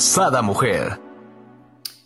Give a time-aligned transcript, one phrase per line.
[0.00, 0.98] Sada Mujer.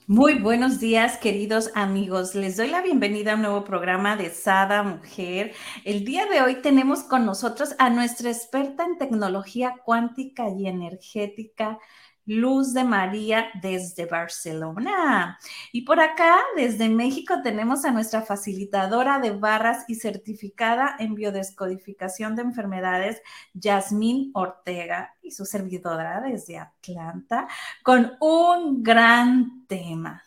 [0.09, 2.35] Muy buenos días, queridos amigos.
[2.35, 5.53] Les doy la bienvenida a un nuevo programa de Sada Mujer.
[5.85, 11.79] El día de hoy tenemos con nosotros a nuestra experta en tecnología cuántica y energética,
[12.27, 15.39] Luz de María desde Barcelona.
[15.73, 22.35] Y por acá, desde México, tenemos a nuestra facilitadora de barras y certificada en biodescodificación
[22.35, 23.21] de enfermedades,
[23.53, 27.49] Yasmín Ortega, y su servidora desde Atlanta,
[27.83, 30.23] con un gran tema.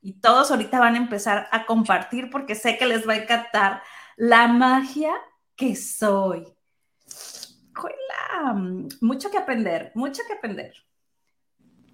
[0.00, 3.82] Y todos ahorita van a empezar a compartir porque sé que les va a encantar
[4.16, 5.12] la magia
[5.54, 6.44] que soy.
[9.00, 10.72] Mucho que aprender, mucho que aprender.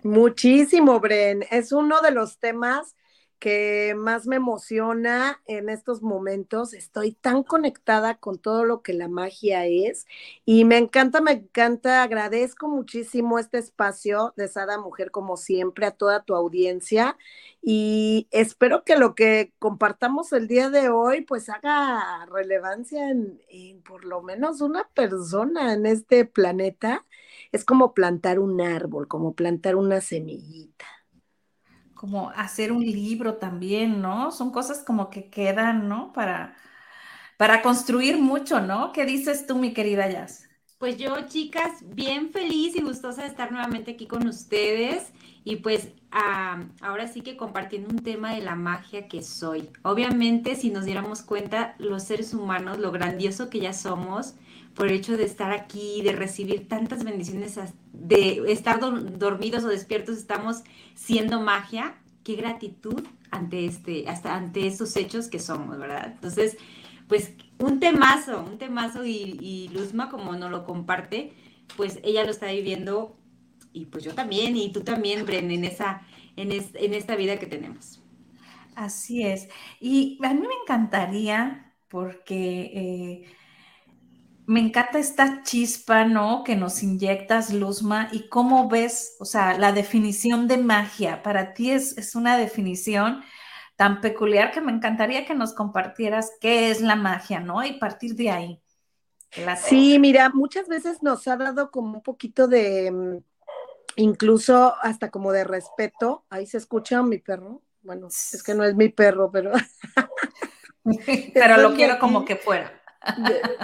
[0.04, 1.44] Muchísimo, Bren.
[1.50, 2.94] Es uno de los temas
[3.38, 6.74] que más me emociona en estos momentos.
[6.74, 10.06] Estoy tan conectada con todo lo que la magia es
[10.44, 12.02] y me encanta, me encanta.
[12.02, 17.16] Agradezco muchísimo este espacio de Sada Mujer, como siempre, a toda tu audiencia
[17.62, 23.82] y espero que lo que compartamos el día de hoy pues haga relevancia en, en
[23.82, 27.06] por lo menos una persona en este planeta
[27.52, 30.84] es como plantar un árbol, como plantar una semillita.
[32.04, 34.30] Como hacer un libro también, ¿no?
[34.30, 36.12] Son cosas como que quedan, ¿no?
[36.12, 36.54] Para,
[37.38, 38.92] para construir mucho, ¿no?
[38.92, 40.48] ¿Qué dices tú, mi querida Jazz?
[40.78, 45.12] Pues yo, chicas, bien feliz y gustosa de estar nuevamente aquí con ustedes
[45.44, 45.88] y pues
[46.82, 49.70] ahora sí que compartiendo un tema de la magia que soy.
[49.82, 54.34] Obviamente, si nos diéramos cuenta, los seres humanos, lo grandioso que ya somos,
[54.74, 57.58] por el hecho de estar aquí, de recibir tantas bendiciones,
[57.92, 60.62] de estar dormidos o despiertos, estamos
[60.94, 61.94] siendo magia.
[62.24, 66.12] Qué gratitud ante este, hasta ante estos hechos que somos, ¿verdad?
[66.14, 66.56] Entonces,
[67.08, 71.32] pues un temazo, un temazo y, Luzma como no lo comparte,
[71.76, 73.16] pues ella lo está viviendo
[73.72, 76.02] y pues yo también y tú también, Bren, en esa,
[76.36, 78.00] en, en esta vida que tenemos.
[78.74, 79.48] Así es.
[79.80, 83.34] Y a mí me encantaría porque eh,
[84.46, 86.44] me encanta esta chispa, ¿no?
[86.44, 91.22] Que nos inyectas, Luzma, y cómo ves, o sea, la definición de magia.
[91.22, 93.22] Para ti es, es una definición
[93.76, 97.64] tan peculiar que me encantaría que nos compartieras qué es la magia, ¿no?
[97.64, 98.60] Y partir de ahí.
[99.56, 103.18] Sí, mira, muchas veces nos ha dado como un poquito de, mm,
[103.96, 106.24] incluso hasta como de respeto.
[106.30, 107.62] Ahí se escucha mi perro.
[107.82, 109.52] Bueno, es que no es mi perro, pero...
[111.34, 112.83] pero lo quiero como que fuera.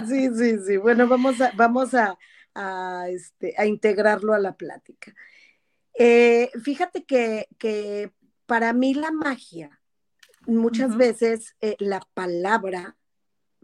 [0.07, 0.77] Sí, sí, sí.
[0.77, 2.17] Bueno, vamos a, vamos a,
[3.09, 5.13] este, a integrarlo a la plática.
[5.93, 8.11] Eh, fíjate que, que,
[8.45, 9.81] para mí la magia,
[10.45, 12.97] muchas veces eh, la palabra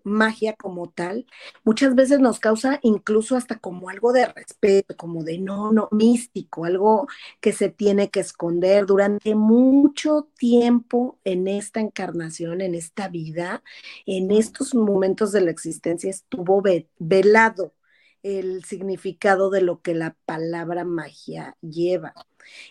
[0.07, 1.25] magia como tal,
[1.63, 6.65] muchas veces nos causa incluso hasta como algo de respeto, como de no, no, místico,
[6.65, 7.07] algo
[7.41, 13.63] que se tiene que esconder durante mucho tiempo en esta encarnación, en esta vida,
[14.05, 16.63] en estos momentos de la existencia estuvo
[16.99, 17.73] velado
[18.23, 22.13] el significado de lo que la palabra magia lleva.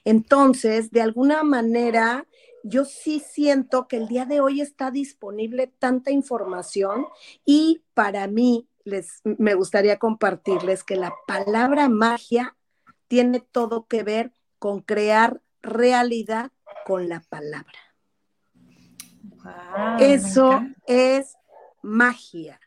[0.05, 2.27] Entonces, de alguna manera,
[2.69, 7.07] yo sí siento que el día de hoy está disponible tanta información
[7.45, 12.57] y para mí les me gustaría compartirles que la palabra magia
[13.09, 16.51] tiene todo que ver con crear realidad
[16.85, 17.79] con la palabra.
[20.01, 21.37] Eso es
[21.83, 22.61] magia.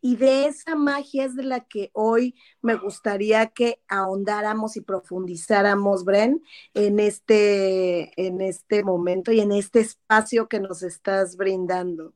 [0.00, 6.04] Y de esa magia es de la que hoy me gustaría que ahondáramos y profundizáramos,
[6.04, 6.42] Bren,
[6.74, 12.14] en este, en este momento y en este espacio que nos estás brindando.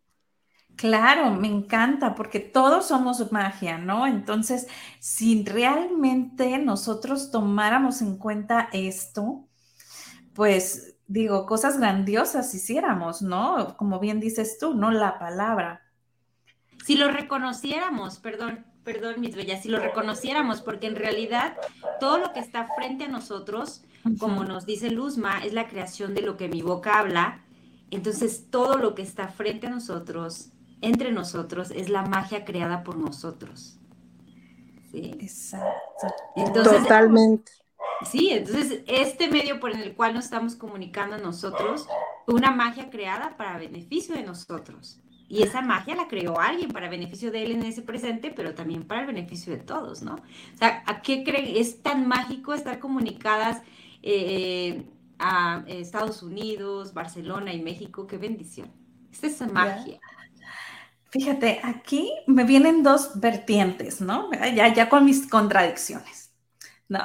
[0.77, 4.07] Claro, me encanta porque todos somos magia, ¿no?
[4.07, 4.69] Entonces,
[5.01, 9.49] si realmente nosotros tomáramos en cuenta esto,
[10.35, 13.77] pues digo, cosas grandiosas hiciéramos, ¿no?
[13.77, 14.93] Como bien dices tú, ¿no?
[14.93, 15.83] La palabra
[16.85, 21.57] si lo reconociéramos, perdón, perdón, mis bellas, si lo reconociéramos, porque en realidad
[22.01, 23.83] todo lo que está frente a nosotros,
[24.19, 27.45] como nos dice Luzma, es la creación de lo que mi boca habla.
[27.91, 32.97] Entonces, todo lo que está frente a nosotros, entre nosotros, es la magia creada por
[32.97, 33.79] nosotros.
[34.91, 35.15] ¿Sí?
[35.21, 36.07] Exacto.
[36.37, 37.53] Entonces, Totalmente.
[38.11, 41.87] Sí, entonces este medio por el cual nos estamos comunicando nosotros,
[42.27, 45.01] una magia creada para beneficio de nosotros.
[45.29, 48.85] Y esa magia la creó alguien para beneficio de él en ese presente, pero también
[48.85, 50.15] para el beneficio de todos, ¿no?
[50.15, 51.57] O sea, ¿a qué creen?
[51.57, 53.63] Es tan mágico estar comunicadas
[54.03, 54.87] eh,
[55.19, 58.07] a Estados Unidos, Barcelona y México.
[58.07, 58.73] ¡Qué bendición!
[59.13, 60.01] Esta es magia.
[61.11, 64.31] Fíjate, aquí me vienen dos vertientes, ¿no?
[64.33, 66.33] Ya, ya con mis contradicciones,
[66.89, 67.01] ¿no?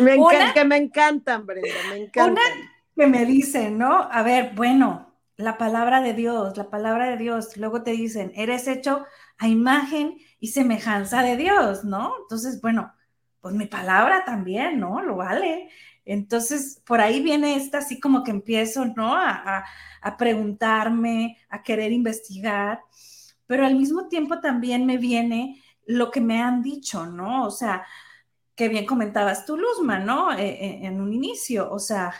[0.00, 2.32] me encanta, que me encantan, Brenda, me encantan.
[2.32, 4.08] Una que me dicen, ¿no?
[4.10, 5.11] A ver, bueno,
[5.42, 7.56] la palabra de Dios, la palabra de Dios.
[7.56, 9.04] Luego te dicen, eres hecho
[9.38, 12.12] a imagen y semejanza de Dios, ¿no?
[12.22, 12.92] Entonces, bueno,
[13.40, 15.02] pues mi palabra también, ¿no?
[15.02, 15.68] Lo vale.
[16.04, 19.14] Entonces, por ahí viene esta así como que empiezo, ¿no?
[19.14, 19.64] A,
[20.00, 22.80] a, preguntarme, a querer investigar,
[23.46, 27.44] pero al mismo tiempo también me viene lo que me han dicho, ¿no?
[27.46, 27.84] O sea,
[28.54, 30.32] que bien comentabas tú, Luzma, ¿no?
[30.32, 32.12] E, e, en un inicio, o sea,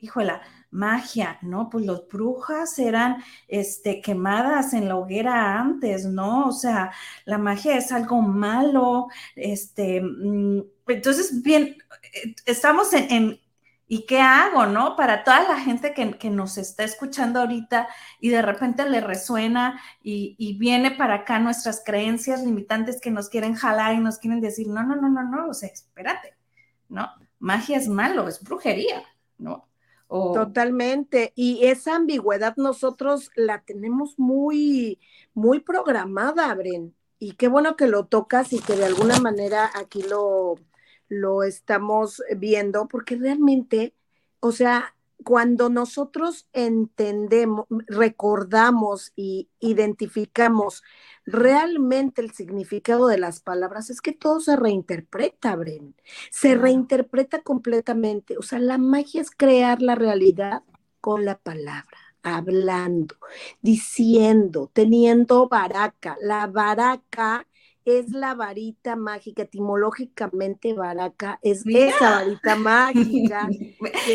[0.00, 0.42] híjola,
[0.74, 1.70] magia, ¿no?
[1.70, 6.46] Pues los brujas eran este, quemadas en la hoguera antes, ¿no?
[6.48, 6.92] O sea,
[7.24, 11.76] la magia es algo malo, este, mm, entonces, bien,
[12.12, 13.40] eh, estamos en,
[13.86, 14.96] ¿y qué hago, no?
[14.96, 17.88] Para toda la gente que, nos está escuchando ahorita
[18.20, 23.28] y de repente le resuena y, y, viene para acá nuestras creencias limitantes que nos
[23.28, 26.34] quieren jalar y nos quieren decir, no, no, no, no, no, o sea, espérate,
[26.88, 27.08] ¿no?
[27.38, 29.02] Magia es malo, es brujería,
[29.38, 29.68] ¿no?
[30.32, 31.32] Totalmente.
[31.34, 35.00] Y esa ambigüedad nosotros la tenemos muy,
[35.34, 36.94] muy programada, Bren.
[37.18, 40.54] Y qué bueno que lo tocas y que de alguna manera aquí lo,
[41.08, 43.94] lo estamos viendo, porque realmente,
[44.40, 50.82] o sea, cuando nosotros entendemos, recordamos y identificamos
[51.26, 55.96] realmente el significado de las palabras, es que todo se reinterpreta, Bren.
[56.30, 58.38] Se reinterpreta completamente.
[58.38, 60.62] O sea, la magia es crear la realidad
[61.00, 63.16] con la palabra hablando,
[63.60, 66.16] diciendo, teniendo baraca.
[66.20, 67.46] La baraca
[67.84, 73.48] es la varita mágica, etimológicamente baraca, es esa varita mágica.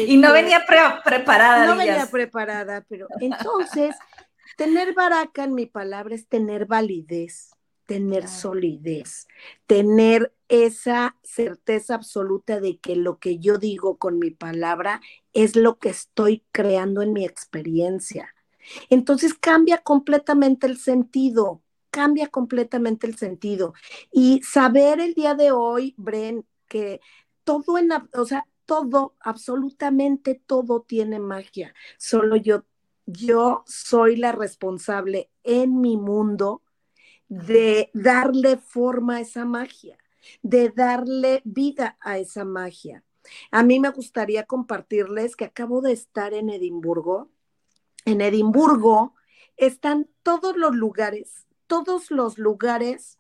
[0.07, 0.65] y no venía
[1.03, 1.65] preparada.
[1.65, 3.95] No venía preparada, pero entonces,
[4.57, 7.51] tener baraca en mi palabra es tener validez,
[7.85, 9.27] tener solidez,
[9.67, 15.01] tener esa certeza absoluta de que lo que yo digo con mi palabra
[15.33, 18.33] es lo que estoy creando en mi experiencia.
[18.89, 23.73] Entonces cambia completamente el sentido cambia completamente el sentido.
[24.11, 27.01] Y saber el día de hoy, Bren, que
[27.43, 31.73] todo en, o sea, todo, absolutamente todo tiene magia.
[31.97, 32.65] Solo yo,
[33.05, 36.61] yo soy la responsable en mi mundo
[37.27, 39.97] de darle forma a esa magia,
[40.43, 43.03] de darle vida a esa magia.
[43.51, 47.29] A mí me gustaría compartirles que acabo de estar en Edimburgo.
[48.05, 49.15] En Edimburgo
[49.57, 53.19] están todos los lugares todos los lugares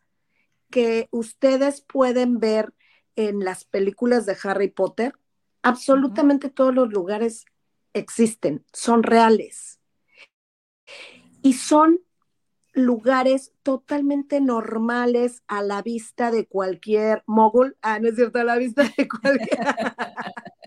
[0.69, 2.73] que ustedes pueden ver
[3.15, 5.13] en las películas de Harry Potter,
[5.61, 7.45] absolutamente todos los lugares
[7.93, 9.79] existen, son reales.
[11.41, 11.99] Y son
[12.73, 17.77] lugares totalmente normales a la vista de cualquier mogul.
[17.81, 19.59] Ah, no es cierto, a la vista de cualquier.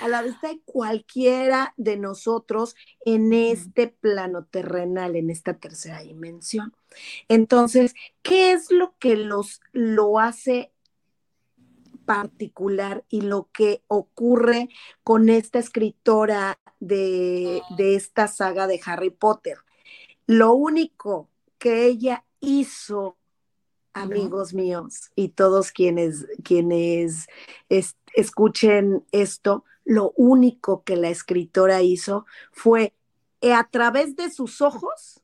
[0.00, 6.74] a la vista de cualquiera de nosotros en este plano terrenal, en esta tercera dimensión.
[7.28, 10.72] Entonces, ¿qué es lo que los, lo hace
[12.04, 14.68] particular y lo que ocurre
[15.02, 19.58] con esta escritora de, de esta saga de Harry Potter?
[20.26, 21.28] Lo único
[21.58, 23.16] que ella hizo
[23.94, 27.26] amigos míos y todos quienes, quienes
[28.14, 32.94] escuchen esto, lo único que la escritora hizo fue
[33.40, 35.20] eh, a través de sus ojos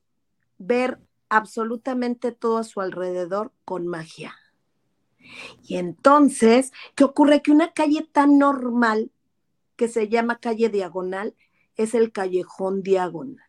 [0.57, 4.35] ver absolutamente todo a su alrededor con magia.
[5.63, 7.41] Y entonces, ¿qué ocurre?
[7.41, 9.11] Que una calle tan normal
[9.75, 11.35] que se llama calle diagonal
[11.75, 13.45] es el callejón diagonal.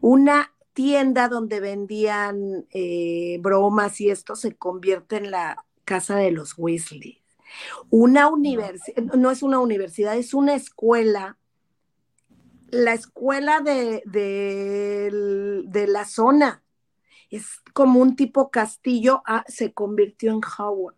[0.00, 6.58] Una tienda donde vendían eh, bromas y esto se convierte en la casa de los
[6.58, 7.23] Weasley.
[7.90, 11.38] Una universidad, no es una universidad, es una escuela,
[12.70, 16.62] la escuela de, de, la zona.
[17.30, 20.96] Es como un tipo castillo, ah, se convirtió en Howard.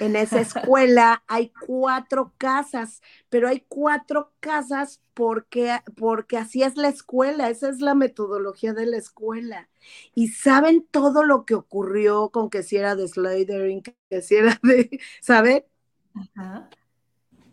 [0.00, 6.88] En esa escuela hay cuatro casas, pero hay cuatro casas porque, porque así es la
[6.88, 9.68] escuela, esa es la metodología de la escuela.
[10.14, 14.58] Y saben todo lo que ocurrió con que si era de Slytherin, que si era
[14.62, 15.64] de, ¿saben?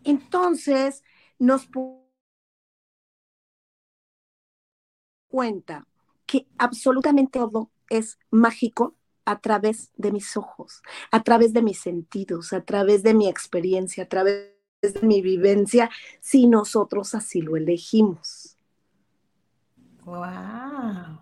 [0.04, 1.04] Entonces,
[1.38, 1.68] nos
[5.28, 5.86] cuenta
[6.26, 8.94] que absolutamente todo es mágico
[9.24, 14.04] a través de mis ojos, a través de mis sentidos, a través de mi experiencia,
[14.04, 14.52] a través
[14.82, 18.56] de mi vivencia, si nosotros así lo elegimos.
[20.04, 21.20] Wow.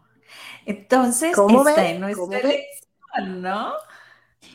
[0.64, 3.74] Entonces, ¿Cómo está en nuestra elección, ¿no?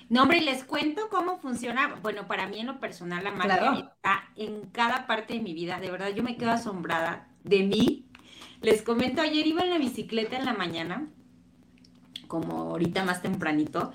[0.10, 1.96] No, hombre, les cuento cómo funciona.
[2.02, 5.80] Bueno, para mí en lo personal la magia está en cada parte de mi vida.
[5.80, 8.08] De verdad, yo me quedo asombrada de mí.
[8.62, 11.08] Les comento, ayer iba en la bicicleta en la mañana,
[12.28, 13.92] como ahorita más tempranito.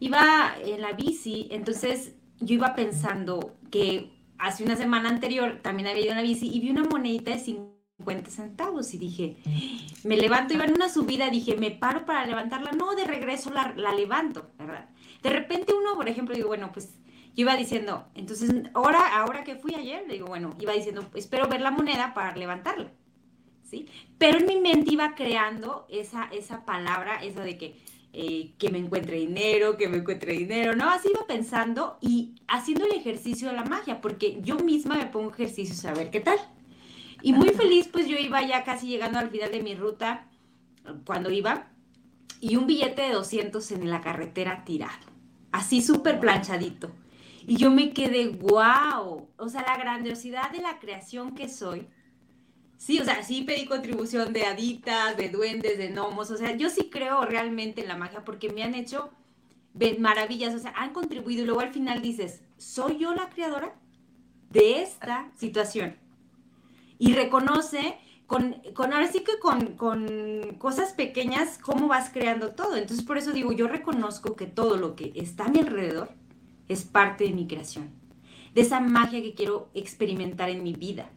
[0.00, 6.02] Iba en la bici, entonces yo iba pensando que hace una semana anterior también había
[6.02, 9.36] ido en la bici y vi una monedita de 50 centavos y dije,
[10.04, 13.72] me levanto, iba en una subida, dije, me paro para levantarla, no, de regreso la,
[13.76, 14.88] la levanto, ¿verdad?
[15.22, 16.98] De repente uno, por ejemplo, digo, bueno, pues
[17.34, 21.60] yo iba diciendo, entonces, ahora, ahora que fui ayer, digo, bueno, iba diciendo, espero ver
[21.60, 22.92] la moneda para levantarla,
[23.72, 23.86] ¿sí?
[24.18, 27.76] Pero en mi mente iba creando esa, esa palabra, esa de que,
[28.12, 30.88] eh, que me encuentre dinero, que me encuentre dinero, ¿no?
[30.90, 35.30] Así iba pensando y haciendo el ejercicio de la magia, porque yo misma me pongo
[35.30, 36.38] ejercicios a ver qué tal.
[37.22, 40.28] Y muy feliz, pues yo iba ya casi llegando al final de mi ruta,
[41.06, 41.68] cuando iba,
[42.40, 45.12] y un billete de 200 en la carretera tirado
[45.52, 46.90] así súper planchadito.
[47.46, 51.86] Y yo me quedé, wow, o sea, la grandiosidad de la creación que soy.
[52.82, 56.68] Sí, o sea, sí pedí contribución de haditas, de duendes, de gnomos, o sea, yo
[56.68, 59.10] sí creo realmente en la magia porque me han hecho
[60.00, 63.72] maravillas, o sea, han contribuido y luego al final dices, ¿soy yo la creadora
[64.50, 65.94] de esta situación?
[66.98, 72.74] Y reconoce con, con ahora sí que con, con, cosas pequeñas, cómo vas creando todo.
[72.74, 76.10] Entonces, por eso digo, yo reconozco que todo lo que está a mi alrededor
[76.66, 77.90] es parte de mi creación,
[78.56, 81.12] de esa magia que quiero experimentar en mi vida.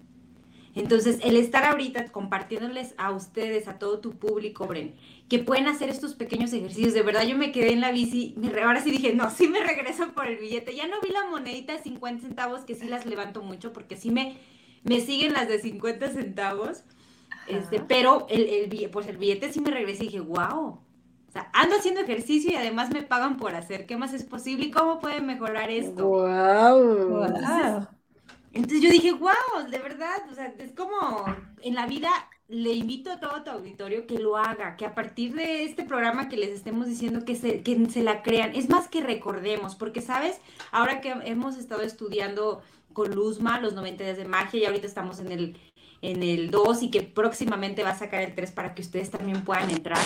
[0.76, 4.94] Entonces, el estar ahorita compartiéndoles a ustedes, a todo tu público, Bren,
[5.30, 6.94] que pueden hacer estos pequeños ejercicios.
[6.94, 10.12] De verdad, yo me quedé en la bici, ahora sí dije, no, sí me regreso
[10.14, 10.76] por el billete.
[10.76, 14.12] Ya no vi la monedita de 50 centavos, que sí las levanto mucho, porque sí
[14.12, 14.38] me,
[14.84, 16.84] me siguen las de 50 centavos.
[17.48, 20.82] Este, pero el, el, pues el billete sí me regresé y dije, wow.
[21.28, 23.86] O sea, ando haciendo ejercicio y además me pagan por hacer.
[23.86, 26.10] ¿Qué más es posible y cómo puede mejorar esto?
[26.10, 27.24] Wow.
[27.26, 27.88] Entonces,
[28.56, 31.26] yo dije, wow, de verdad, o sea, es como
[31.62, 32.10] en la vida
[32.48, 36.30] le invito a todo tu auditorio que lo haga, que a partir de este programa
[36.30, 40.02] que les estemos diciendo que se, que se la crean, es más que recordemos, porque
[40.02, 40.40] sabes,
[40.72, 42.62] ahora que hemos estado estudiando
[42.94, 45.58] con Luzma los 90 días de magia y ahorita estamos en el
[46.02, 49.44] en el 2 y que próximamente va a sacar el 3 para que ustedes también
[49.44, 49.98] puedan entrar.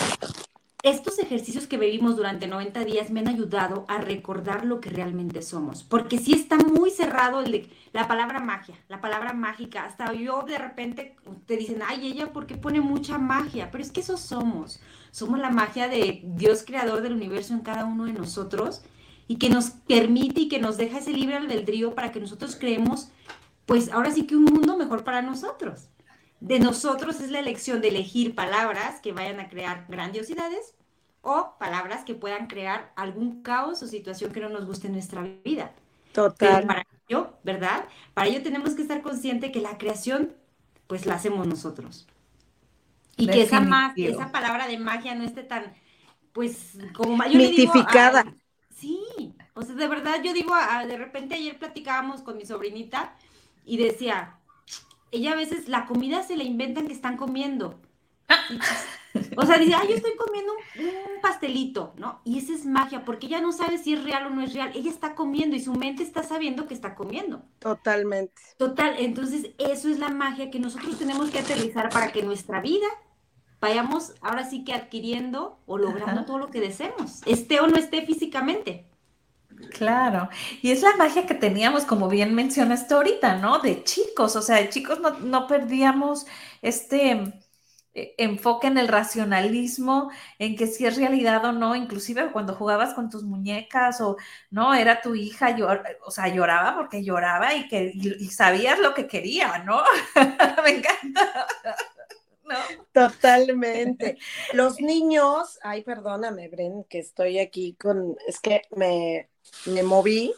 [0.82, 5.42] Estos ejercicios que vivimos durante 90 días me han ayudado a recordar lo que realmente
[5.42, 10.42] somos, porque si está muy cerrado el la palabra magia, la palabra mágica, hasta yo
[10.42, 11.16] de repente
[11.46, 13.70] te dicen, ay, ella, ¿por qué pone mucha magia?
[13.70, 14.80] Pero es que eso somos,
[15.10, 18.82] somos la magia de Dios creador del universo en cada uno de nosotros
[19.26, 23.10] y que nos permite y que nos deja ese libre albedrío para que nosotros creemos
[23.66, 25.88] pues ahora sí que un mundo mejor para nosotros.
[26.40, 30.74] De nosotros es la elección de elegir palabras que vayan a crear grandiosidades
[31.22, 35.22] o palabras que puedan crear algún caos o situación que no nos guste en nuestra
[35.44, 35.72] vida.
[36.12, 36.66] Total.
[36.66, 37.86] para ello, ¿verdad?
[38.14, 40.34] Para ello tenemos que estar conscientes que la creación,
[40.86, 42.06] pues la hacemos nosotros.
[43.16, 45.74] Y que esa, esa palabra de magia no esté tan,
[46.32, 47.36] pues, como mayor.
[47.36, 48.24] Mitificada.
[48.74, 50.54] sí, o sea, de verdad yo digo,
[50.86, 53.14] de repente ayer platicábamos con mi sobrinita
[53.66, 54.38] y decía,
[55.10, 57.78] ella a veces la comida se le inventan que están comiendo.
[59.36, 62.20] O sea, dice, ay, yo estoy comiendo un, pastelito, ¿no?
[62.24, 64.70] Y esa es magia, porque ella no sabe si es real o no es real.
[64.72, 67.42] Ella está comiendo y su mente está sabiendo que está comiendo.
[67.58, 68.40] Totalmente.
[68.56, 72.86] Total, entonces eso es la magia que nosotros tenemos que aterrizar para que nuestra vida
[73.60, 78.06] vayamos ahora sí que adquiriendo o logrando todo lo que deseemos, esté o no esté
[78.06, 78.86] físicamente.
[79.68, 80.30] Claro,
[80.62, 83.58] y es la magia que teníamos, como bien mencionaste ahorita, ¿no?
[83.58, 86.26] De chicos, o sea, de chicos no, perdíamos
[86.62, 87.34] este
[88.18, 93.10] enfoque en el racionalismo, en que si es realidad o no, inclusive cuando jugabas con
[93.10, 94.16] tus muñecas o
[94.50, 95.56] no, era tu hija,
[96.04, 97.92] o sea, lloraba porque lloraba y que
[98.30, 99.82] sabías lo que quería, ¿no?
[100.64, 101.46] Me encanta.
[102.92, 104.18] Totalmente.
[104.52, 109.28] Los niños, ay, perdóname, Bren, que estoy aquí con, es que me,
[109.66, 110.34] me moví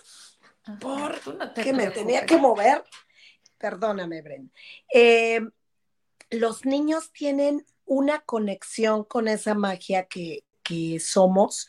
[0.81, 2.85] porque me tenía que mover.
[3.59, 4.53] Perdóname, Bren.
[4.93, 5.41] Eh,
[6.33, 11.69] los niños tienen una conexión con esa magia que, que somos,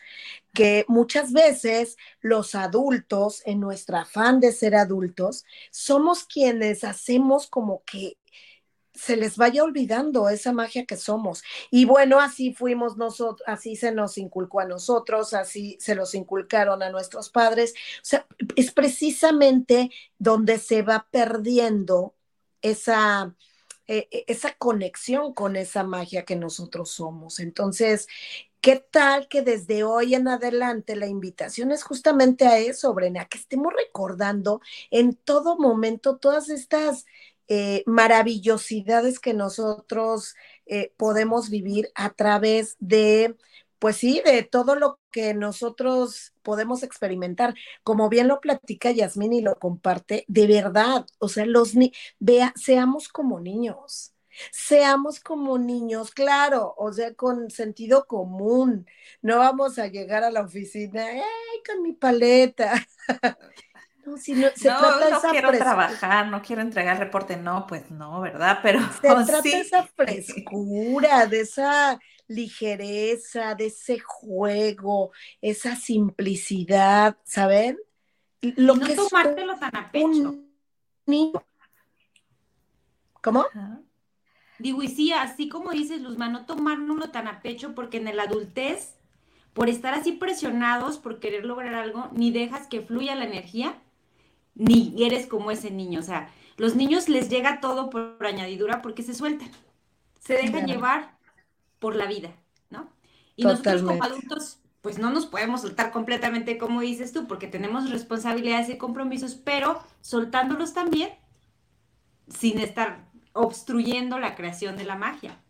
[0.53, 7.83] que muchas veces los adultos, en nuestro afán de ser adultos, somos quienes hacemos como
[7.83, 8.17] que
[8.93, 11.43] se les vaya olvidando esa magia que somos.
[11.71, 16.83] Y bueno, así fuimos nosotros, así se nos inculcó a nosotros, así se los inculcaron
[16.83, 17.73] a nuestros padres.
[17.97, 19.89] O sea, es precisamente
[20.19, 22.15] donde se va perdiendo
[22.61, 23.35] esa,
[23.87, 27.39] eh, eh, esa conexión con esa magia que nosotros somos.
[27.39, 28.07] Entonces,
[28.61, 33.37] ¿qué tal que desde hoy en adelante la invitación es justamente a eso, Brena, que
[33.37, 34.61] estemos recordando
[34.91, 37.05] en todo momento todas estas
[37.47, 40.35] eh, maravillosidades que nosotros
[40.95, 43.35] podemos vivir a través de
[43.83, 47.53] pues sí, de todo lo que nosotros podemos experimentar.
[47.83, 52.53] Como bien lo platica Yasmín y lo comparte, de verdad, o sea, los ni vea,
[52.55, 54.13] seamos como niños.
[54.53, 58.87] Seamos como niños, claro, o sea, con sentido común.
[59.21, 62.87] No vamos a llegar a la oficina, ¡ay, con mi paleta!
[64.05, 68.19] No, si no, se trata no quiero trabajar, no quiero entregar reporte, no, pues no,
[68.19, 68.59] ¿verdad?
[68.61, 71.97] Pero se trata de esa frescura, de esa
[72.33, 75.11] ligereza, de ese juego,
[75.41, 77.77] esa simplicidad, ¿saben?
[78.41, 80.35] Lo no que tomártelo tan a pecho.
[83.21, 83.45] ¿Cómo?
[84.59, 88.23] Digo, y sí, así como dices, Luzma, no tomárnoslo tan a pecho porque en la
[88.23, 88.95] adultez,
[89.53, 93.81] por estar así presionados por querer lograr algo, ni dejas que fluya la energía,
[94.55, 95.99] ni eres como ese niño.
[95.99, 99.49] O sea, los niños les llega todo por añadidura porque se sueltan,
[100.19, 101.12] se dejan llevar
[101.83, 102.31] por la vida,
[102.69, 102.89] ¿no?
[103.35, 107.89] Y nosotros como adultos, pues no nos podemos soltar completamente como dices tú, porque tenemos
[107.89, 111.09] responsabilidades y compromisos, pero soltándolos también
[112.29, 115.41] sin estar obstruyendo la creación de la magia.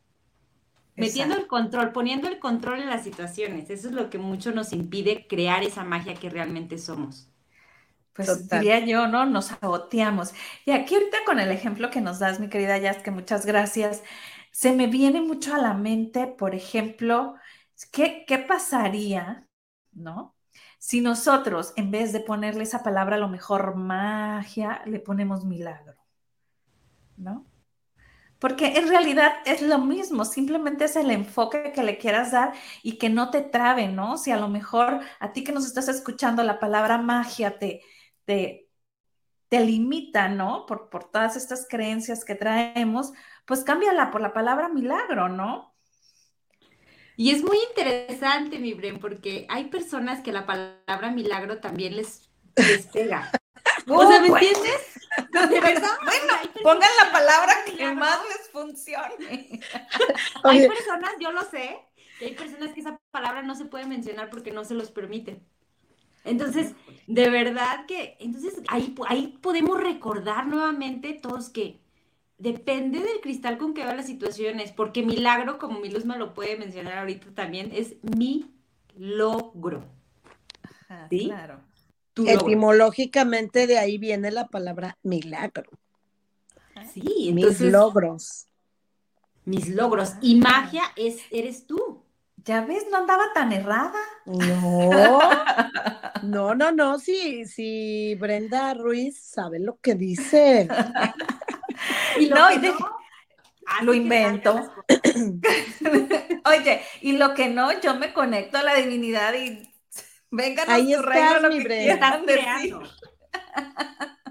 [0.95, 3.69] Metiendo el control, poniendo el control en las situaciones.
[3.69, 7.29] Eso es lo que mucho nos impide crear esa magia que realmente somos.
[8.13, 9.27] Pues diría yo, ¿no?
[9.27, 10.33] Nos saboteamos.
[10.65, 14.03] Y aquí ahorita con el ejemplo que nos das, mi querida Jazz, que muchas gracias,
[14.53, 17.35] se me viene mucho a la mente, por ejemplo,
[17.91, 19.47] ¿qué, qué pasaría,
[19.91, 20.35] ¿no?
[20.77, 25.95] Si nosotros, en vez de ponerle esa palabra a lo mejor magia, le ponemos milagro,
[27.17, 27.47] ¿no?
[28.37, 32.99] Porque en realidad es lo mismo, simplemente es el enfoque que le quieras dar y
[32.99, 34.17] que no te trabe, ¿no?
[34.19, 37.81] Si a lo mejor a ti que nos estás escuchando la palabra magia te,
[38.25, 38.69] te,
[39.49, 40.67] te limita, ¿no?
[40.67, 43.13] Por, por todas estas creencias que traemos,
[43.45, 45.73] pues cámbiala por la palabra milagro, ¿no?
[47.15, 52.29] Y es muy interesante, mi Bren, porque hay personas que la palabra milagro también les,
[52.55, 53.31] les pega.
[53.87, 54.99] o sea, ¿me entiendes?
[55.31, 55.89] ¿De verdad?
[56.03, 59.59] Bueno, pongan la palabra que más les funcione.
[60.43, 61.79] hay personas, yo lo sé,
[62.17, 65.45] que hay personas que esa palabra no se puede mencionar porque no se los permiten.
[66.23, 66.73] Entonces,
[67.05, 71.82] de verdad que, entonces ahí, ahí podemos recordar nuevamente todos que
[72.43, 76.33] depende del cristal con que va las situaciones, porque milagro, como mi luz me lo
[76.33, 78.51] puede mencionar ahorita también, es mi
[78.97, 79.85] logro.
[81.09, 81.27] ¿Sí?
[81.27, 81.61] Claro.
[82.15, 85.69] Etimológicamente de ahí viene la palabra milagro.
[86.93, 88.47] Sí, mis logros.
[89.45, 90.13] Mis logros.
[90.21, 92.03] Y magia es, eres tú.
[92.43, 93.99] Ya ves, no andaba tan errada.
[94.25, 95.19] No,
[96.23, 100.67] no, no, no, sí, sí, Brenda Ruiz sabe lo que dice.
[102.19, 102.37] y lo,
[103.81, 104.73] lo invento.
[106.45, 109.71] Oye, y lo que no, yo me conecto a la divinidad y
[110.31, 112.75] vengan a su reino lo que quieran decir.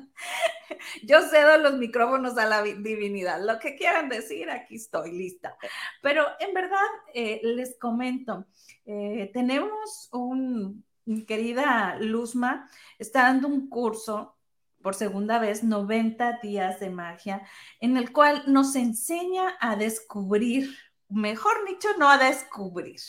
[1.05, 3.41] Yo cedo los micrófonos a la divinidad.
[3.45, 5.57] Lo que quieran decir, aquí estoy lista.
[6.01, 8.47] Pero en verdad, eh, les comento,
[8.85, 12.69] eh, tenemos un, mi querida Luzma,
[12.99, 14.37] está dando un curso
[14.83, 17.43] por segunda vez 90 días de magia,
[17.81, 20.77] en el cual nos enseña a descubrir,
[21.09, 23.01] mejor dicho, no a descubrir.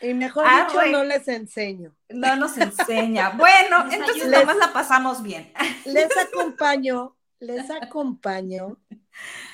[0.00, 1.92] Y mejor dicho, no les enseño.
[2.08, 3.30] No nos enseña.
[3.36, 5.52] Bueno, entonces nada más la pasamos bien.
[5.84, 8.78] Les acompaño, les acompaño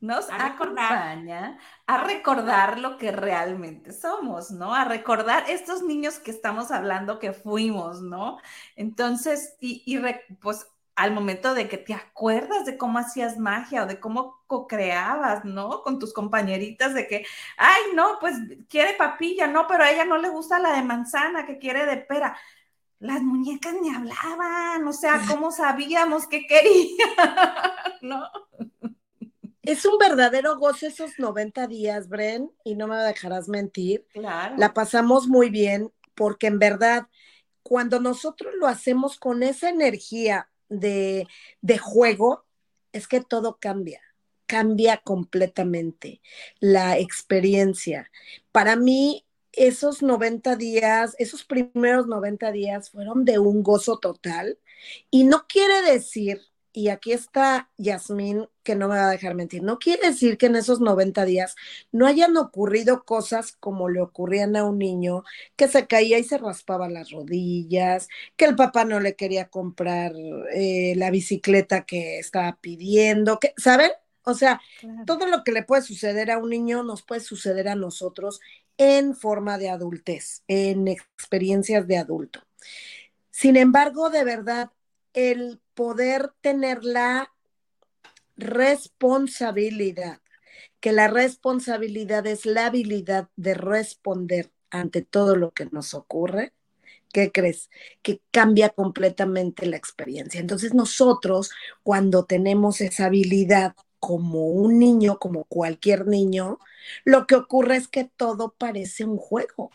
[0.00, 4.74] nos acompaña a recordar lo que realmente somos, ¿no?
[4.74, 8.38] A recordar estos niños que estamos hablando que fuimos, ¿no?
[8.76, 10.00] Entonces, y,
[10.40, 15.44] pues al momento de que te acuerdas de cómo hacías magia o de cómo co-creabas,
[15.44, 15.82] ¿no?
[15.82, 17.24] Con tus compañeritas de que,
[17.56, 18.36] ay, no, pues
[18.68, 21.98] quiere papilla, no, pero a ella no le gusta la de manzana, que quiere de
[21.98, 22.36] pera.
[22.98, 27.06] Las muñecas ni hablaban, o sea, ¿cómo sabíamos qué quería?
[28.02, 28.28] ¿No?
[29.70, 34.04] Es un verdadero gozo esos 90 días, Bren, y no me dejarás mentir.
[34.12, 34.56] Claro.
[34.58, 37.06] La pasamos muy bien porque en verdad,
[37.62, 41.28] cuando nosotros lo hacemos con esa energía de,
[41.60, 42.44] de juego,
[42.92, 44.00] es que todo cambia
[44.46, 46.20] cambia completamente
[46.58, 48.10] la experiencia.
[48.50, 54.58] Para mí, esos 90 días, esos primeros 90 días fueron de un gozo total.
[55.08, 59.62] Y no quiere decir, y aquí está Yasmín, que no me va a dejar mentir,
[59.62, 61.56] no quiere decir que en esos 90 días
[61.92, 65.24] no hayan ocurrido cosas como le ocurrían a un niño
[65.56, 70.12] que se caía y se raspaba las rodillas, que el papá no le quería comprar
[70.52, 73.90] eh, la bicicleta que estaba pidiendo, que, ¿saben?
[74.24, 74.60] O sea,
[75.06, 78.40] todo lo que le puede suceder a un niño nos puede suceder a nosotros
[78.76, 82.40] en forma de adultez, en experiencias de adulto.
[83.30, 84.70] Sin embargo, de verdad,
[85.12, 87.32] el poder tener la
[88.36, 90.20] responsabilidad,
[90.80, 96.52] que la responsabilidad es la habilidad de responder ante todo lo que nos ocurre,
[97.12, 97.70] ¿qué crees?
[98.02, 100.40] Que cambia completamente la experiencia.
[100.40, 101.50] Entonces nosotros,
[101.82, 106.58] cuando tenemos esa habilidad como un niño, como cualquier niño,
[107.04, 109.70] lo que ocurre es que todo parece un juego.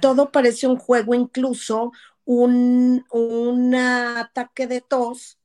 [0.00, 1.92] Todo parece un juego, incluso
[2.26, 5.38] un, un ataque de tos,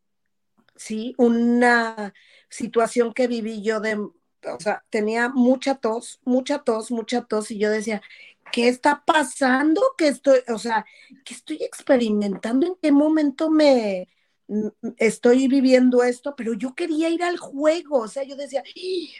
[0.75, 1.15] ¿sí?
[1.17, 2.13] Una
[2.49, 7.59] situación que viví yo de, o sea, tenía mucha tos, mucha tos, mucha tos, y
[7.59, 8.01] yo decía,
[8.51, 9.81] ¿qué está pasando?
[9.97, 10.85] ¿Qué estoy, o sea,
[11.23, 12.67] qué estoy experimentando?
[12.67, 14.09] ¿En qué momento me,
[14.97, 18.63] estoy viviendo esto, pero yo quería ir al juego, o sea, yo decía,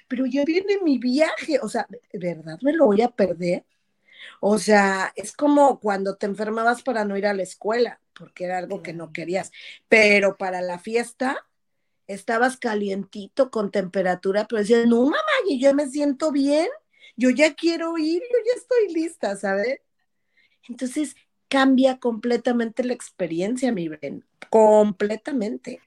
[0.08, 3.66] pero ya viene mi viaje, o sea, ¿de verdad me lo voy a perder?
[4.40, 8.58] O sea, es como cuando te enfermabas para no ir a la escuela, porque era
[8.58, 9.52] algo que no querías,
[9.88, 11.46] pero para la fiesta
[12.08, 16.68] estabas calientito con temperatura, pero decías, no, mamá, y yo me siento bien,
[17.16, 19.80] yo ya quiero ir, yo ya estoy lista, ¿sabes?
[20.68, 21.16] Entonces
[21.48, 25.82] cambia completamente la experiencia, mi Bren completamente.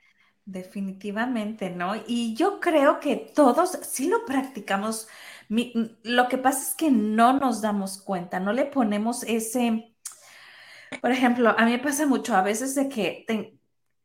[0.46, 1.94] Definitivamente, ¿no?
[2.06, 5.08] Y yo creo que todos sí lo practicamos.
[6.02, 9.94] Lo que pasa es que no nos damos cuenta, no le ponemos ese,
[11.00, 13.58] por ejemplo, a mí me pasa mucho a veces de que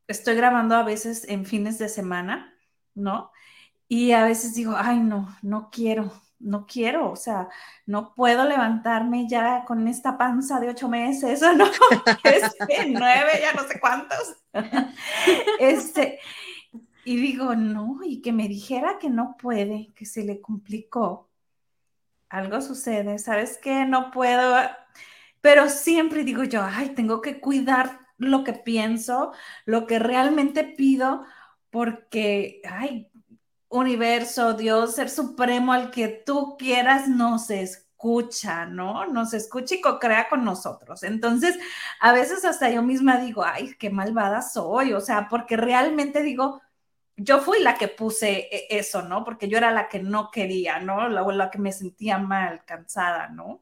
[0.08, 2.54] estoy grabando a veces en fines de semana,
[2.96, 3.32] ¿no?
[3.88, 7.50] Y a veces digo, ay, no, no quiero, no quiero, o sea,
[7.86, 11.66] no puedo levantarme ya con esta panza de ocho meses, o no,
[12.90, 14.36] nueve, ya no sé cuántos.
[15.60, 16.20] Este,
[17.06, 21.29] y digo, no, y que me dijera que no puede, que se le complicó.
[22.30, 23.86] Algo sucede, ¿sabes qué?
[23.86, 24.56] No puedo,
[25.42, 29.34] pero siempre digo yo, ay, tengo que cuidar lo que pienso,
[29.66, 31.26] lo que realmente pido,
[31.72, 33.12] porque, ay,
[33.70, 39.08] universo, Dios, ser supremo, al que tú quieras, nos escucha, ¿no?
[39.08, 41.04] Nos escucha y co-crea con nosotros.
[41.04, 41.58] Entonces,
[42.02, 46.62] a veces hasta yo misma digo, ay, qué malvada soy, o sea, porque realmente digo,
[47.20, 49.24] yo fui la que puse e-, eso, ¿no?
[49.24, 51.10] Porque yo era la que no quería, ¿no?
[51.10, 53.62] La, la que me sentía mal, cansada, ¿no?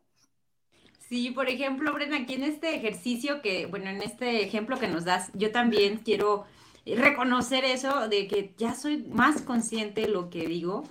[1.10, 5.06] Sí, por ejemplo, Brenda, aquí en este ejercicio que, bueno, en este ejemplo que nos
[5.06, 6.46] das, yo también quiero
[6.86, 10.84] reconocer eso de que ya soy más consciente de lo que digo,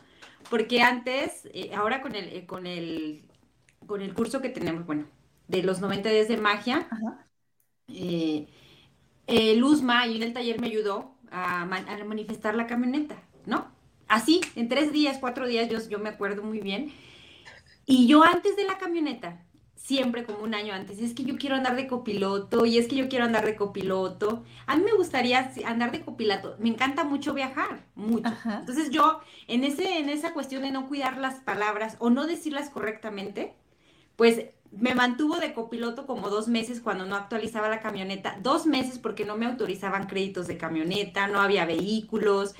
[0.50, 3.28] porque antes, eh, ahora con el, eh, con, el,
[3.86, 5.06] con el curso que tenemos, bueno,
[5.48, 6.88] de los 90 días de magia,
[7.88, 8.46] eh,
[9.56, 13.66] Luzma y en el taller me ayudó a, a, manifestar la camioneta, ¿no?
[14.08, 16.92] Así, en tres días, cuatro días, yo, yo me acuerdo muy bien.
[17.86, 19.42] Y yo antes de la camioneta,
[19.86, 22.96] siempre como un año antes, es que yo quiero andar de copiloto y es que
[22.96, 24.42] yo quiero andar de copiloto.
[24.66, 28.28] A mí me gustaría andar de copiloto, me encanta mucho viajar, mucho.
[28.44, 32.68] Entonces yo en, ese, en esa cuestión de no cuidar las palabras o no decirlas
[32.70, 33.54] correctamente,
[34.16, 34.46] pues
[34.78, 39.24] me mantuvo de copiloto como dos meses cuando no actualizaba la camioneta, dos meses porque
[39.24, 42.54] no me autorizaban créditos de camioneta, no había vehículos.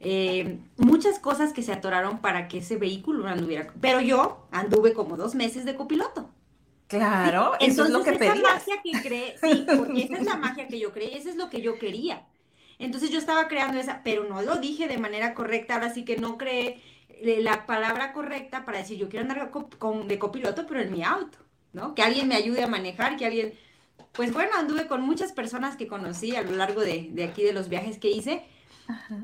[0.00, 3.72] Eh, muchas cosas que se atoraron para que ese vehículo no anduviera.
[3.80, 6.30] Pero yo anduve como dos meses de copiloto.
[6.88, 10.68] Claro, eso es lo que esa magia que cree, sí, porque esa es la magia
[10.68, 12.26] que yo creí, eso es lo que yo quería.
[12.78, 16.18] Entonces yo estaba creando esa, pero no lo dije de manera correcta, ahora sí que
[16.18, 20.80] no creé eh, la palabra correcta para decir yo quiero andar con, de copiloto, pero
[20.80, 21.38] en mi auto,
[21.72, 21.94] ¿no?
[21.94, 23.54] Que alguien me ayude a manejar, que alguien,
[24.12, 27.52] pues bueno, anduve con muchas personas que conocí a lo largo de, de aquí de
[27.52, 28.44] los viajes que hice,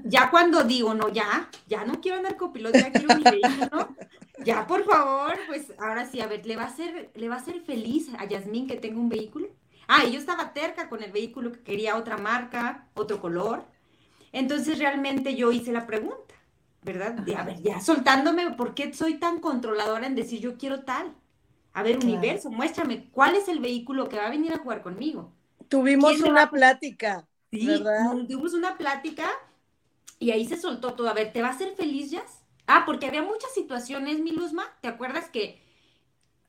[0.05, 3.95] ya cuando digo, no, ya, ya no quiero andar copiloto, ya quiero mi vehículo,
[4.45, 7.45] ya por favor, pues ahora sí, a ver, ¿le va a ser, le va a
[7.45, 9.49] ser feliz a Yasmín que tenga un vehículo?
[9.89, 13.65] Ah, y yo estaba terca con el vehículo que quería otra marca, otro color.
[14.33, 16.35] Entonces realmente yo hice la pregunta,
[16.83, 17.13] ¿verdad?
[17.13, 21.15] De, a ver, ya soltándome, ¿por qué soy tan controladora en decir yo quiero tal?
[21.79, 25.33] A ver, universo, muéstrame cuál es el vehículo que va a venir a jugar conmigo.
[25.69, 27.25] Tuvimos una plática.
[27.53, 28.11] Sí, ¿verdad?
[28.27, 29.31] tuvimos una plática
[30.19, 31.09] y ahí se soltó todo.
[31.09, 32.43] A ver, ¿te va a hacer feliz, Jazz?
[32.67, 35.63] Ah, porque había muchas situaciones, mi Luzma, ¿te acuerdas que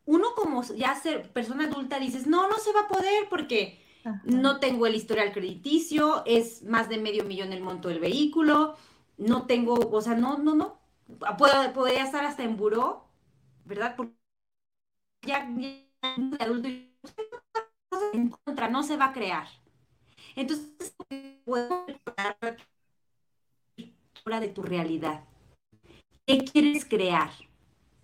[0.05, 3.79] uno como ya ser persona adulta dices, no, no se va a poder porque
[4.23, 8.77] no tengo el historial crediticio, es más de medio millón el monto del vehículo,
[9.19, 10.79] no tengo, o sea, no, no, no,
[11.37, 13.05] Puedo, podría estar hasta en buró,
[13.65, 13.95] ¿verdad?
[13.95, 14.18] Porque
[15.21, 15.87] ya, ya
[16.39, 16.69] adulto
[18.13, 19.47] en contra, no se va a crear.
[20.35, 20.95] Entonces,
[21.43, 21.85] puedo
[24.39, 25.23] de tu realidad.
[26.27, 27.31] ¿Qué quieres crear?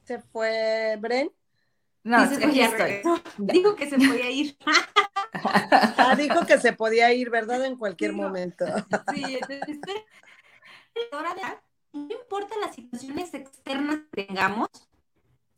[0.04, 1.32] ¿Se fue Bren?
[2.04, 3.02] No, se estoy.
[3.38, 4.58] Dijo que se podía ir.
[5.44, 7.64] ah, dijo que se podía ir, ¿verdad?
[7.66, 8.66] En cualquier momento.
[9.14, 9.80] sí, entonces,
[11.12, 11.42] hora de,
[11.94, 14.70] no importa las situaciones externas que tengamos,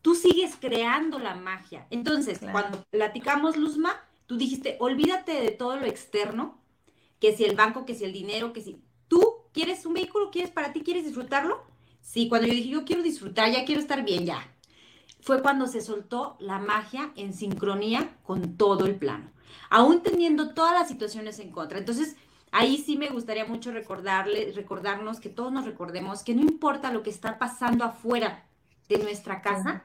[0.08, 1.86] tú sigues creando la magia.
[1.90, 3.92] Entonces, cuando platicamos, Luzma,
[4.26, 6.62] tú dijiste, olvídate de todo lo externo,
[7.20, 10.52] que si el banco, que si el dinero, que si tú quieres un vehículo, quieres
[10.52, 11.66] para ti, quieres disfrutarlo,
[12.08, 14.40] Sí, cuando yo dije, yo quiero disfrutar, ya quiero estar bien, ya.
[15.20, 19.30] Fue cuando se soltó la magia en sincronía con todo el plano,
[19.70, 21.80] aún teniendo todas las situaciones en contra.
[21.80, 22.16] Entonces,
[22.54, 27.04] ahí sí me gustaría mucho recordarle, recordarnos que todos nos recordemos que no importa lo
[27.04, 28.46] que está pasando afuera
[28.88, 29.84] de nuestra casa,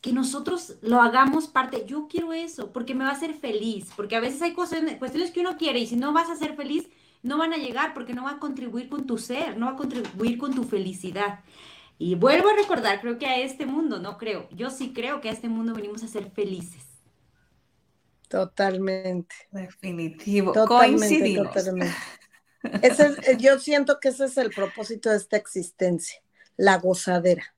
[0.00, 1.84] que nosotros lo hagamos parte.
[1.86, 5.30] Yo quiero eso porque me va a hacer feliz, porque a veces hay cosas, cuestiones
[5.30, 6.88] que uno quiere y si no vas a ser feliz,
[7.22, 9.76] no van a llegar porque no va a contribuir con tu ser, no va a
[9.76, 11.40] contribuir con tu felicidad.
[11.98, 15.28] Y vuelvo a recordar, creo que a este mundo, no creo, yo sí creo que
[15.28, 16.82] a este mundo venimos a ser felices.
[18.26, 19.34] Totalmente.
[19.50, 20.52] Definitivo.
[20.52, 21.94] Totalmente, totalmente.
[22.80, 26.22] Ese yo siento que ese es el propósito de esta existencia,
[26.56, 27.54] la gozadera.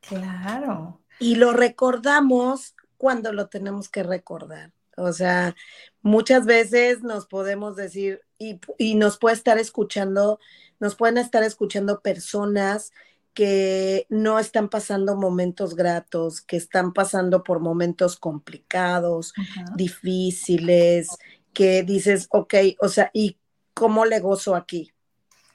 [0.00, 1.00] Claro.
[1.18, 4.72] Y lo recordamos cuando lo tenemos que recordar.
[4.96, 5.54] O sea,
[6.02, 10.38] muchas veces nos podemos decir, y, y, nos puede estar escuchando,
[10.80, 12.92] nos pueden estar escuchando personas
[13.36, 19.34] que no están pasando momentos gratos, que están pasando por momentos complicados,
[19.74, 21.08] difíciles,
[21.52, 23.36] que dices, ok, o sea, ¿y
[23.74, 24.90] cómo le gozo aquí?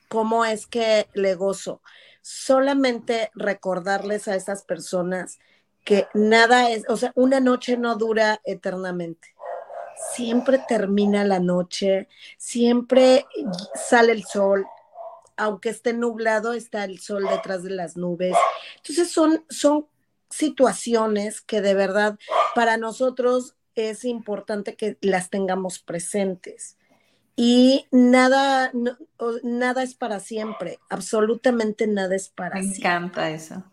[0.10, 1.82] ¿Cómo es que le gozo?
[2.21, 5.39] Solamente recordarles a esas personas
[5.84, 9.36] que nada es, o sea, una noche no dura eternamente.
[10.13, 12.07] Siempre termina la noche,
[12.38, 13.25] siempre
[13.75, 14.65] sale el sol,
[15.38, 18.36] aunque esté nublado, está el sol detrás de las nubes.
[18.77, 19.88] Entonces son, son
[20.29, 22.17] situaciones que de verdad
[22.55, 26.77] para nosotros es importante que las tengamos presentes.
[27.43, 28.71] Y nada,
[29.41, 32.82] nada es para siempre, absolutamente nada es para siempre.
[32.82, 33.63] Me encanta eso.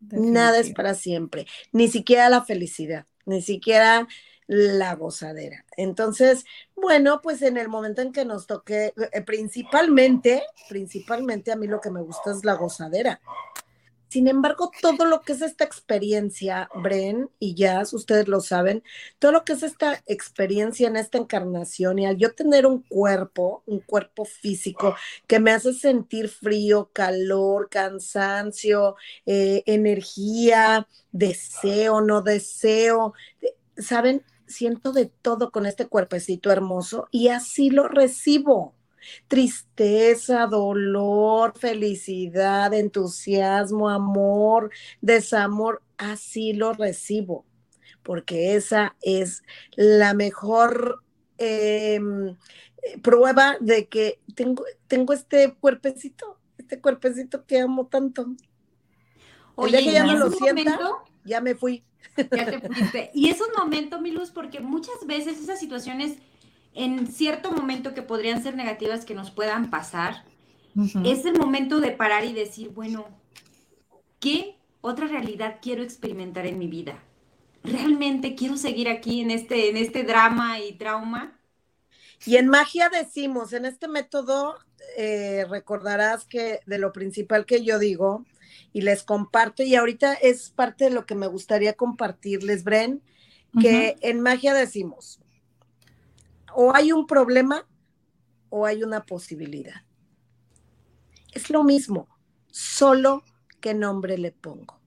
[0.00, 4.08] Nada es para siempre, ni siquiera la felicidad, ni siquiera
[4.48, 5.64] la gozadera.
[5.76, 11.68] Entonces, bueno, pues en el momento en que nos toque, eh, principalmente, principalmente a mí
[11.68, 13.20] lo que me gusta es la gozadera.
[14.12, 18.82] Sin embargo, todo lo que es esta experiencia, Bren y Jazz, ustedes lo saben,
[19.18, 23.62] todo lo que es esta experiencia en esta encarnación y al yo tener un cuerpo,
[23.64, 24.94] un cuerpo físico
[25.26, 33.14] que me hace sentir frío, calor, cansancio, eh, energía, deseo, no deseo,
[33.78, 34.26] ¿saben?
[34.46, 38.74] Siento de todo con este cuerpecito hermoso y así lo recibo
[39.28, 47.44] tristeza, dolor, felicidad, entusiasmo, amor, desamor, así lo recibo,
[48.02, 49.42] porque esa es
[49.76, 51.02] la mejor
[51.38, 52.36] em,
[53.02, 58.26] prueba de que tengo, tengo este cuerpecito, este cuerpecito que amo tanto.
[59.54, 60.78] Oye, ya me lo sienta,
[61.24, 61.84] ya me fui.
[62.16, 63.10] Ya te fuiste.
[63.14, 66.18] Y es un momento, mi luz, porque muchas veces esas situaciones
[66.74, 70.24] en cierto momento que podrían ser negativas que nos puedan pasar,
[71.04, 73.06] es el momento de parar y decir, bueno,
[74.20, 77.02] ¿qué otra realidad quiero experimentar en mi vida?
[77.62, 81.38] ¿Realmente quiero seguir aquí en este, en este drama y trauma?
[82.24, 84.56] Y en magia decimos, en este método,
[84.96, 88.24] eh, recordarás que de lo principal que yo digo
[88.72, 93.02] y les comparto, y ahorita es parte de lo que me gustaría compartirles, Bren,
[93.60, 95.21] que en magia decimos,
[96.54, 97.66] o hay un problema
[98.48, 99.82] o hay una posibilidad.
[101.32, 102.08] Es lo mismo,
[102.50, 103.22] solo
[103.60, 104.80] qué nombre le pongo.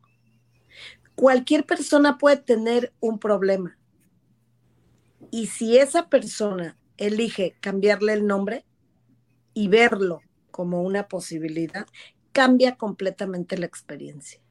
[1.15, 3.77] Cualquier persona puede tener un problema.
[5.31, 8.65] Y si esa persona elige cambiarle el nombre
[9.53, 11.87] y verlo como una posibilidad,
[12.31, 14.41] cambia completamente la experiencia.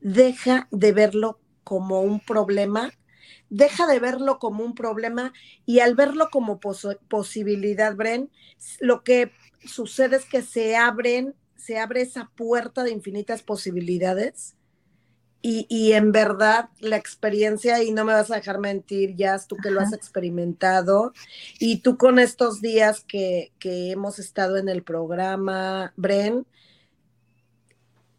[0.00, 2.90] Deja de verlo como un problema,
[3.50, 5.32] deja de verlo como un problema
[5.66, 8.30] y al verlo como posibilidad, Bren,
[8.80, 9.32] lo que
[9.64, 14.56] sucede es que se abren, se abre esa puerta de infinitas posibilidades
[15.46, 19.70] y, en verdad la experiencia, y no me vas a dejar mentir, Jazz, tú que
[19.70, 21.12] lo has experimentado,
[21.58, 26.46] y tú con estos días que, que hemos estado en el programa, Bren,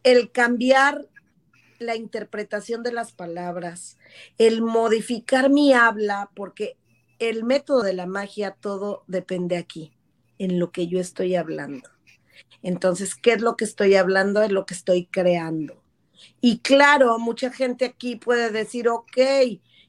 [0.03, 1.07] el cambiar
[1.79, 3.97] la interpretación de las palabras,
[4.37, 6.77] el modificar mi habla, porque
[7.19, 9.93] el método de la magia todo depende aquí,
[10.37, 11.89] en lo que yo estoy hablando.
[12.61, 14.41] Entonces, ¿qué es lo que estoy hablando?
[14.41, 15.81] Es lo que estoy creando.
[16.41, 19.17] Y claro, mucha gente aquí puede decir, ok,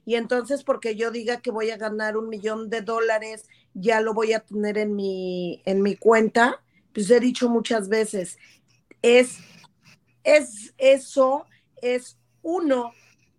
[0.05, 4.15] y entonces porque yo diga que voy a ganar un millón de dólares, ya lo
[4.15, 6.63] voy a tener en mi, en mi cuenta.
[6.95, 8.39] Pues he dicho muchas veces,
[9.03, 9.39] es,
[10.25, 11.47] es eso,
[11.83, 12.93] es uno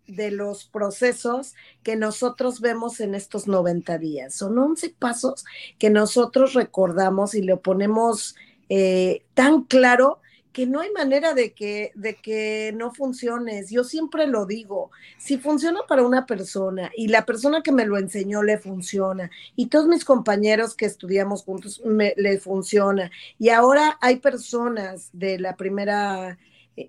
[0.06, 4.34] de los procesos que nosotros vemos en estos 90 días.
[4.34, 5.44] Son 11 pasos
[5.78, 8.34] que nosotros recordamos y lo ponemos
[8.68, 10.20] eh, tan claro
[10.58, 13.70] que no hay manera de que, de que no funciones.
[13.70, 17.96] Yo siempre lo digo, si funciona para una persona y la persona que me lo
[17.96, 23.98] enseñó le funciona y todos mis compañeros que estudiamos juntos me, le funciona y ahora
[24.00, 26.38] hay personas de la primera,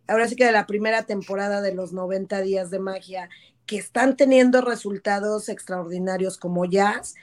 [0.07, 3.29] ahora sí que de la primera temporada de los 90 días de magia
[3.65, 7.15] que están teniendo resultados extraordinarios como jazz,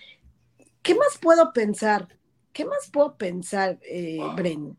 [0.83, 2.09] ¿qué más puedo pensar?
[2.53, 4.77] ¿Qué más puedo pensar, eh, Bren?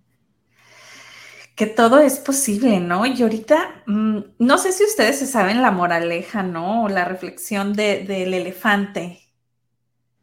[1.57, 3.03] que todo es posible, ¿no?
[3.07, 6.83] Y ahorita, mm, no sé si ustedes se saben la moraleja, ¿no?
[6.83, 9.33] O la reflexión del elefante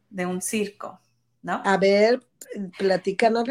[0.09, 1.01] de un circo,
[1.41, 1.61] ¿no?
[1.65, 2.25] A ver,
[2.77, 3.43] platícanos.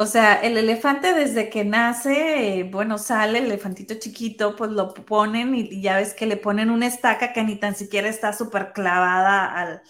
[0.00, 5.54] O sea, el elefante desde que nace, bueno, sale el elefantito chiquito, pues lo ponen
[5.56, 9.52] y ya ves que le ponen una estaca que ni tan siquiera está súper clavada
[9.52, 9.82] al,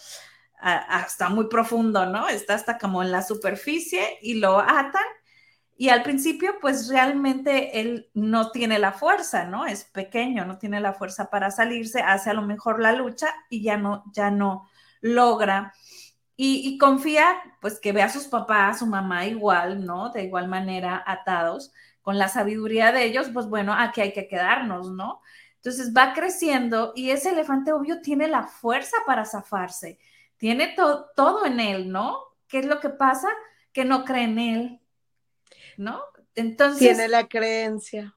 [0.60, 2.28] hasta muy profundo, ¿no?
[2.28, 5.04] Está hasta como en la superficie y lo atan
[5.76, 9.66] y al principio, pues realmente él no tiene la fuerza, ¿no?
[9.66, 13.62] Es pequeño, no tiene la fuerza para salirse, hace a lo mejor la lucha y
[13.62, 14.68] ya no, ya no
[15.00, 15.72] logra.
[16.40, 20.10] Y, confía, pues que ve a sus papás, a su mamá igual, ¿no?
[20.10, 24.92] De igual manera atados, con la sabiduría de ellos, pues bueno, aquí hay que quedarnos,
[24.92, 25.20] ¿no?
[25.56, 29.98] Entonces va creciendo y ese elefante obvio tiene la fuerza para zafarse,
[30.36, 30.76] tiene
[31.16, 32.20] todo en él, ¿no?
[32.46, 33.28] ¿Qué es lo que pasa?
[33.72, 34.80] Que no cree en él,
[35.76, 36.00] ¿no?
[36.36, 36.78] Entonces...
[36.78, 38.16] Tiene la creencia.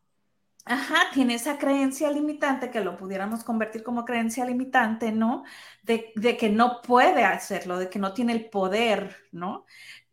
[0.66, 5.44] Ajá, tiene esa creencia limitante que lo pudiéramos convertir como creencia limitante, ¿no?
[5.82, 9.66] De, que no puede hacerlo, de que no tiene el poder, ¿no?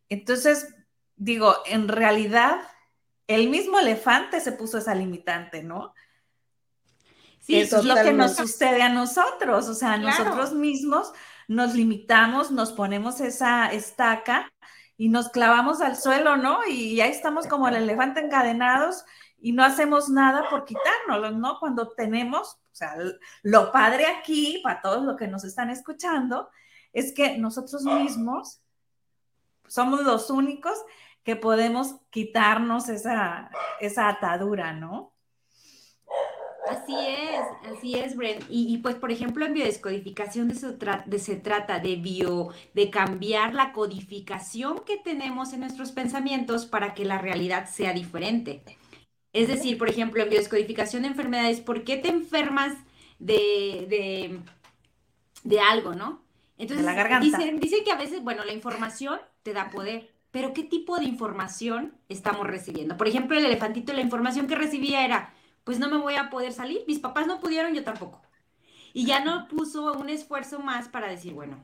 [0.09, 0.75] Entonces,
[1.15, 2.61] digo, en realidad,
[3.27, 5.93] el mismo elefante se puso esa limitante, ¿no?
[7.41, 11.13] Sí, Eso es lo que nos sucede a nosotros, o sea, nosotros mismos
[11.47, 14.51] nos limitamos, nos ponemos esa estaca
[14.97, 16.65] y nos clavamos al suelo, ¿no?
[16.67, 19.05] Y ahí estamos como el elefante encadenados
[19.41, 21.59] y no hacemos nada por quitárnoslo, ¿no?
[21.59, 22.95] Cuando tenemos, o sea,
[23.43, 26.49] lo padre aquí, para todos los que nos están escuchando,
[26.93, 28.61] es que nosotros mismos
[29.67, 30.73] somos los únicos
[31.23, 33.49] que podemos quitarnos esa,
[33.79, 35.13] esa atadura, ¿no?
[36.69, 38.39] Así es, así es, Bren.
[38.47, 43.73] Y, pues, por ejemplo, en biodescodificación de, de se trata de bio, de cambiar la
[43.73, 48.63] codificación que tenemos en nuestros pensamientos para que la realidad sea diferente.
[49.33, 52.73] Es decir, por ejemplo, en biodescodificación de enfermedades, ¿por qué te enfermas
[53.19, 54.39] de, de,
[55.43, 56.21] de algo, no?
[56.57, 57.25] Entonces, la garganta.
[57.25, 61.05] Dicen, dicen que a veces, bueno, la información te da poder, pero ¿qué tipo de
[61.05, 62.97] información estamos recibiendo?
[62.97, 65.33] Por ejemplo, el elefantito, la información que recibía era
[65.69, 66.83] pues no me voy a poder salir.
[66.87, 68.23] Mis papás no pudieron, yo tampoco.
[68.91, 71.63] Y ya no puso un esfuerzo más para decir, bueno,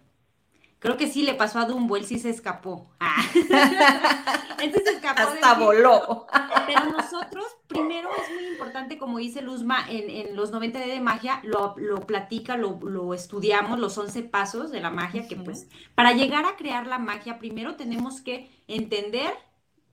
[0.85, 2.91] creo que sí le pasó a Dumbo, él sí se escapó.
[2.99, 3.15] Ah.
[4.59, 5.21] Entonces escapó.
[5.21, 6.27] Hasta voló.
[6.67, 11.73] Pero nosotros, primero es muy importante, como dice Luzma, en, los 90 de magia, lo,
[12.05, 16.85] platica, lo, estudiamos, los 11 pasos de la magia, que pues para llegar a crear
[16.85, 19.33] la magia, primero tenemos que entender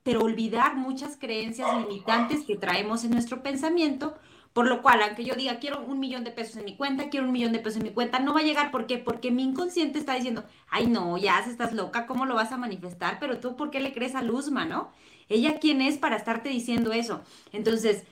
[0.02, 4.14] pero olvidar muchas creencias limitantes que traemos en nuestro pensamiento,
[4.52, 7.26] por lo cual, aunque yo diga, quiero un millón de pesos en mi cuenta, quiero
[7.26, 8.70] un millón de pesos en mi cuenta, no va a llegar.
[8.70, 8.98] ¿Por qué?
[8.98, 13.18] Porque mi inconsciente está diciendo, ay, no, ya estás loca, ¿cómo lo vas a manifestar?
[13.18, 14.90] Pero tú, ¿por qué le crees a Luzma, no?
[15.28, 17.22] Ella, ¿quién es para estarte diciendo eso?
[17.52, 18.04] Entonces,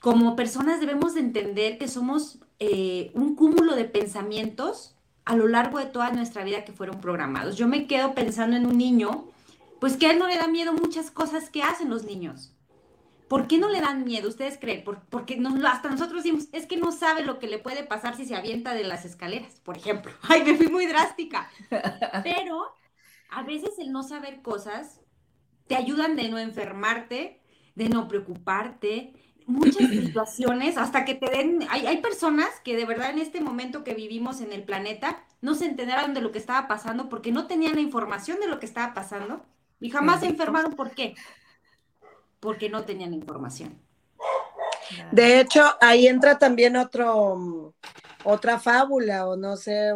[0.00, 4.94] como personas debemos de entender que somos eh, un cúmulo de pensamientos
[5.24, 7.56] a lo largo de toda nuestra vida que fueron programados.
[7.56, 9.28] Yo me quedo pensando en un niño
[9.80, 12.52] pues que a él no le da miedo muchas cosas que hacen los niños.
[13.32, 14.28] ¿Por qué no le dan miedo?
[14.28, 14.84] ¿Ustedes creen?
[14.84, 18.36] porque hasta nosotros decimos, es que no sabe lo que le puede pasar si se
[18.36, 20.12] avienta de las escaleras, por ejemplo.
[20.28, 21.50] Ay, me fui muy drástica.
[22.22, 22.74] Pero
[23.30, 25.00] a veces el no saber cosas
[25.66, 27.40] te ayudan de no enfermarte,
[27.74, 29.14] de no preocuparte,
[29.46, 33.82] muchas situaciones, hasta que te den, hay, hay, personas que de verdad en este momento
[33.82, 37.46] que vivimos en el planeta no se enteraron de lo que estaba pasando porque no
[37.46, 39.46] tenían la información de lo que estaba pasando
[39.80, 40.74] y jamás se enfermaron.
[40.74, 41.14] ¿Por qué?
[42.42, 43.78] Porque no tenían información.
[45.12, 47.72] De hecho, ahí entra también otro,
[48.24, 49.92] otra fábula, o no sé,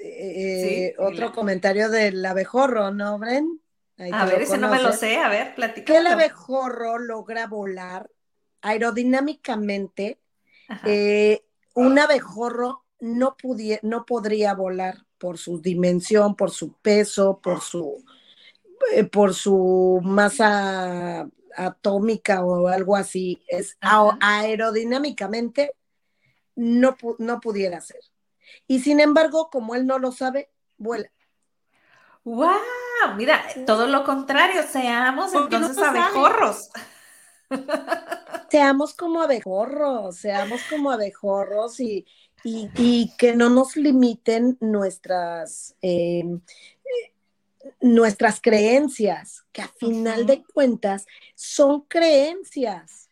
[0.00, 3.60] eh, otro comentario del abejorro, ¿no, Bren?
[4.12, 5.92] a ver, ese no me lo sé, a ver, platica.
[5.92, 8.08] Que el abejorro logra volar
[8.62, 10.20] aerodinámicamente.
[10.84, 11.42] Eh,
[11.74, 13.36] un abejorro no,
[13.82, 18.04] no podría volar por su dimensión, por su peso, por su,
[18.92, 21.28] eh, por su masa
[21.58, 25.74] atómica o algo así, es aerodinámicamente
[26.54, 28.00] no, no pudiera ser.
[28.66, 31.10] Y sin embargo, como él no lo sabe, vuela.
[32.24, 33.14] ¡Wow!
[33.16, 36.70] Mira, todo lo contrario, seamos entonces abejorros.
[38.50, 42.06] Seamos como abejorros, seamos como abejorros y,
[42.44, 46.24] y, que no nos limiten nuestras, eh,
[47.80, 53.08] nuestras creencias, que a final de cuentas son creencias.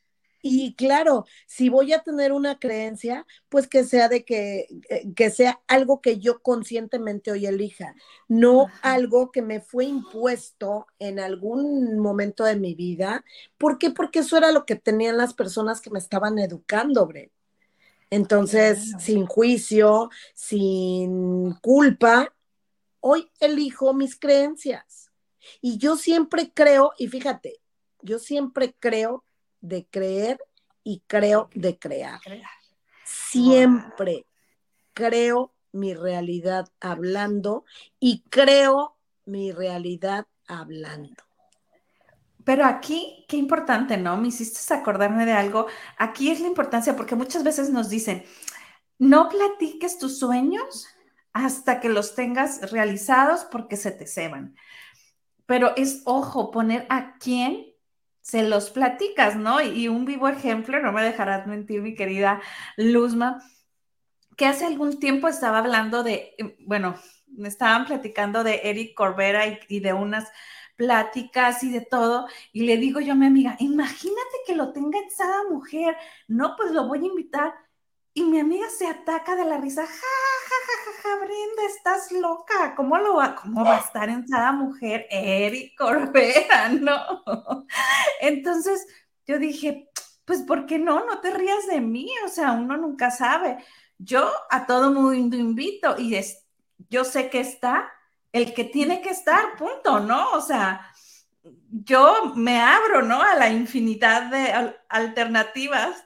[0.49, 5.31] Y claro, si voy a tener una creencia, pues que sea de que, eh, que
[5.31, 7.97] sea algo que yo conscientemente hoy elija,
[8.29, 13.25] no algo que me fue impuesto en algún momento de mi vida.
[13.59, 13.91] ¿Por qué?
[13.91, 17.33] Porque eso era lo que tenían las personas que me estaban educando, Bre.
[18.11, 22.33] Entonces, sin juicio, sin culpa,
[23.01, 25.11] hoy elijo mis creencias.
[25.61, 27.61] Y yo siempre creo, y fíjate,
[28.03, 29.25] yo siempre creo
[29.61, 30.41] de creer
[30.83, 32.21] y creo de crear.
[33.05, 34.27] Siempre
[34.93, 37.65] creo mi realidad hablando
[38.01, 41.23] y creo mi realidad hablando.
[42.45, 44.17] Pero aquí, qué importante, ¿no?
[44.17, 45.67] Me hiciste acordarme de algo.
[45.99, 48.25] Aquí es la importancia, porque muchas veces nos dicen,
[48.99, 50.87] no platiques tus sueños
[51.37, 54.57] hasta que los tengas realizados porque se te ceban.
[55.45, 57.67] Pero es ojo poner a quién
[58.23, 59.61] se los platicas, ¿no?
[59.61, 62.41] Y un vivo ejemplo, no me dejarás mentir, mi querida
[62.77, 63.43] Luzma,
[64.37, 69.45] que hace algún tiempo estaba hablando de, em, bueno, me estaban platicando de Eric Corbera
[69.69, 70.31] y, de unas
[70.77, 74.99] pláticas y de todo, y le digo yo a mi amiga, imagínate que lo tenga
[75.01, 75.97] esa mujer,
[76.29, 77.55] no, pues lo voy a invitar
[78.17, 82.13] y mi amiga se ataca de la risa, ja, ja, ja, ja, ja, Brenda, estás
[82.13, 86.97] loca, ¿cómo, lo va, cómo va a estar en cada mujer Eric Corbera, no?
[88.23, 88.87] Entonces
[89.27, 89.91] yo dije,
[90.25, 91.05] pues, ¿por qué no?
[91.05, 93.59] No te rías de mí, o sea, uno nunca sabe.
[93.99, 96.43] Yo a todo mundo invito y es,
[96.89, 97.93] yo sé que está
[98.33, 100.31] el que tiene que estar, punto, ¿no?
[100.31, 100.91] O sea,
[101.69, 103.21] yo me abro, ¿no?
[103.21, 106.06] A la infinidad de alternativas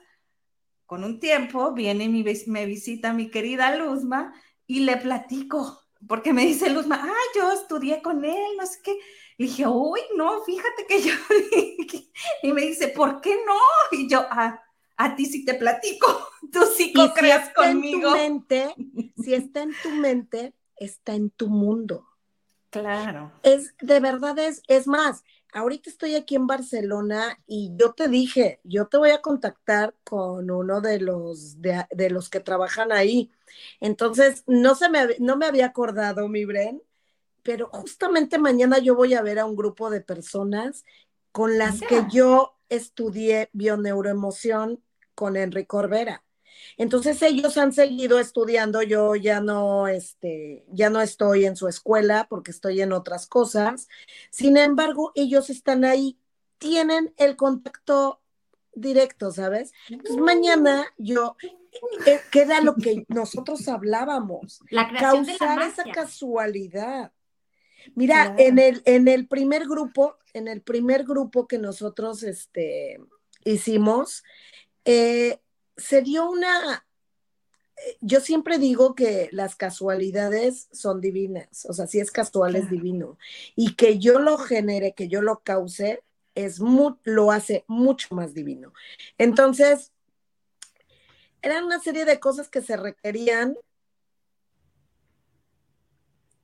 [0.91, 4.33] con un tiempo viene y me visita mi querida Luzma
[4.67, 8.99] y le platico, porque me dice Luzma, ah, yo estudié con él, no sé qué.
[9.37, 11.13] Y dije, uy, no, fíjate que yo.
[12.43, 13.57] y me dice, ¿por qué no?
[13.97, 14.61] Y yo, ah,
[14.97, 18.13] a ti sí te platico, tú sí co creas conmigo.
[18.13, 18.75] En tu mente,
[19.23, 22.05] si está en tu mente, está en tu mundo.
[22.69, 23.31] Claro.
[23.43, 28.59] Es, de verdad es, es más, ahorita estoy aquí en Barcelona y yo te dije,
[28.63, 33.31] yo te voy a contactar con uno de los, de, los que trabajan ahí.
[33.79, 36.81] Entonces, no, se me, no me había acordado, mi Bren,
[37.43, 40.85] pero justamente mañana yo voy a ver a un grupo de personas
[41.31, 44.83] con las que yo estudié bioneuroemoción
[45.15, 46.23] con Enrique Corbera.
[46.77, 52.27] Entonces ellos han seguido estudiando, yo ya no, este, ya no estoy en su escuela
[52.29, 53.87] porque estoy en otras cosas.
[54.29, 56.17] Sin embargo, ellos están ahí,
[56.57, 58.21] tienen el contacto
[58.73, 59.73] directo, ¿sabes?
[59.89, 61.35] Entonces mañana yo,
[62.05, 67.11] eh, queda lo que nosotros hablábamos, la causar esa casualidad.
[67.95, 72.99] Mira, en, el, en el primer grupo, en el primer grupo que nosotros este,
[73.43, 74.23] hicimos,
[74.85, 75.39] eh,
[75.81, 76.85] se dio una,
[77.75, 82.69] eh, yo siempre digo que las casualidades son divinas, o sea, si es casual es
[82.69, 83.17] divino.
[83.55, 86.03] Y que yo lo genere, que yo lo cause,
[86.35, 86.59] es
[87.03, 88.73] lo hace mucho más divino.
[89.17, 89.91] Entonces,
[91.41, 93.57] eran una serie de cosas que se requerían.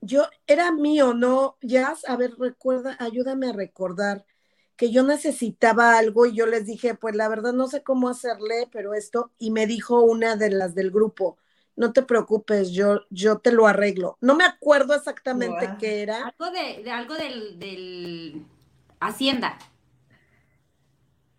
[0.01, 1.57] Yo, era mío, ¿no?
[1.61, 4.25] Ya, a ver, recuerda, ayúdame a recordar.
[4.77, 8.69] Que yo necesitaba algo y yo les dije, pues la verdad no sé cómo hacerle,
[8.71, 11.37] pero esto, y me dijo una de las del grupo,
[11.75, 14.17] no te preocupes, yo, yo te lo arreglo.
[14.21, 16.27] No me acuerdo exactamente qué era.
[16.27, 18.45] Algo de, algo del, del
[18.99, 19.57] Hacienda.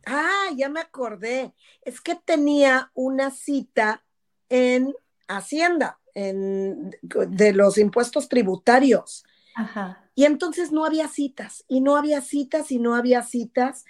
[0.06, 1.54] Ah, ya me acordé.
[1.82, 4.04] Es que tenía una cita
[4.48, 4.94] en
[5.26, 9.24] Hacienda, en, de los impuestos tributarios.
[9.58, 10.08] Ajá.
[10.14, 13.84] Y entonces no había citas, y no había citas, y no había citas.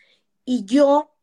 [0.44, 1.14] Y yo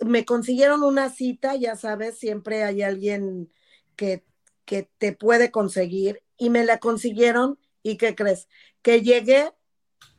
[0.00, 3.50] me consiguieron una cita, ya sabes, siempre hay alguien
[3.96, 4.24] que,
[4.66, 7.58] que te puede conseguir, y me la consiguieron.
[7.82, 8.48] ¿Y qué crees?
[8.82, 9.52] Que llegué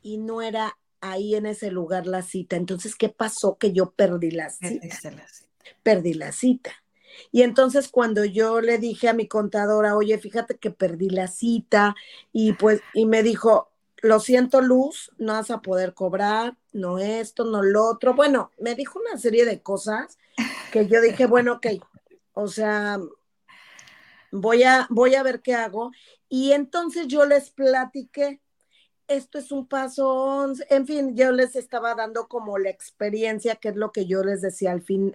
[0.02, 2.56] y no era ahí en ese lugar la cita.
[2.56, 3.56] Entonces, ¿qué pasó?
[3.56, 4.98] Que yo perdí la cita.
[5.82, 6.72] Perdí la cita.
[7.32, 11.94] Y entonces cuando yo le dije a mi contadora, oye, fíjate que perdí la cita,
[12.32, 13.70] y pues, y me dijo,
[14.02, 18.14] lo siento, Luz, no vas a poder cobrar, no esto, no lo otro.
[18.14, 20.18] Bueno, me dijo una serie de cosas
[20.72, 21.66] que yo dije, bueno, ok,
[22.32, 22.98] o sea,
[24.30, 25.92] voy a, voy a ver qué hago.
[26.28, 28.40] Y entonces yo les platiqué
[29.10, 33.76] esto es un paso, en fin, yo les estaba dando como la experiencia, que es
[33.76, 35.12] lo que yo les decía al fin,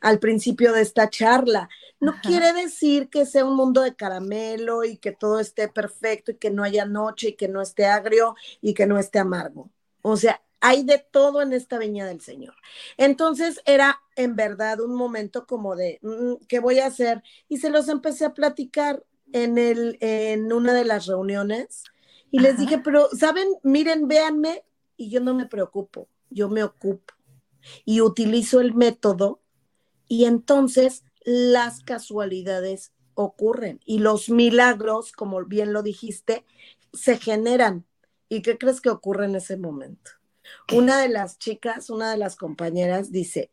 [0.00, 1.68] al principio de esta charla.
[2.00, 6.38] No quiere decir que sea un mundo de caramelo y que todo esté perfecto y
[6.38, 9.70] que no haya noche y que no esté agrio y que no esté amargo.
[10.02, 12.54] O sea, hay de todo en esta viña del Señor.
[12.96, 17.22] Entonces era en verdad un momento como de, mm, ¿qué voy a hacer?
[17.48, 21.84] Y se los empecé a platicar en, el, en una de las reuniones
[22.30, 23.48] y les dije, pero, ¿saben?
[23.62, 24.64] Miren, véanme
[24.96, 27.14] y yo no me preocupo, yo me ocupo
[27.84, 29.40] y utilizo el método
[30.08, 36.44] y entonces las casualidades ocurren y los milagros, como bien lo dijiste,
[36.92, 37.84] se generan.
[38.28, 40.12] ¿Y qué crees que ocurre en ese momento?
[40.72, 43.50] Una de las chicas, una de las compañeras dice,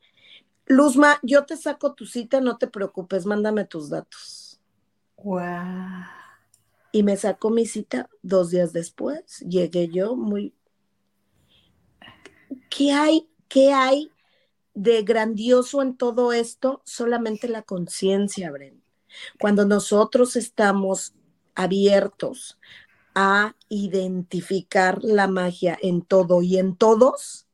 [0.66, 4.60] Luzma, yo te saco tu cita, no te preocupes, mándame tus datos.
[5.18, 6.17] Wow
[6.92, 9.40] y me sacó mi cita dos días después.
[9.40, 10.54] Llegué yo muy...
[12.70, 13.30] ¿Qué hay?
[13.48, 14.12] ¿Qué hay
[14.74, 16.82] de grandioso en todo esto?
[16.86, 18.84] Solamente la conciencia, Bren.
[19.40, 21.14] Cuando nosotros estamos
[21.56, 22.60] abiertos
[23.16, 27.48] a identificar la magia en todo y en todos,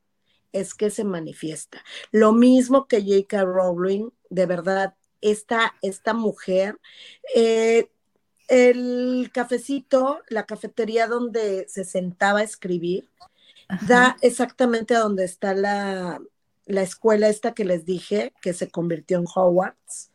[0.51, 1.83] es que se manifiesta.
[2.11, 3.43] Lo mismo que J.K.
[3.45, 6.79] Rowling, de verdad, esta, esta mujer
[7.33, 7.89] eh,
[8.53, 13.09] el cafecito, la cafetería donde se sentaba a escribir,
[13.87, 16.21] da exactamente a donde está la,
[16.65, 20.11] escuela esta que les dije, que se convirtió en Hogwarts.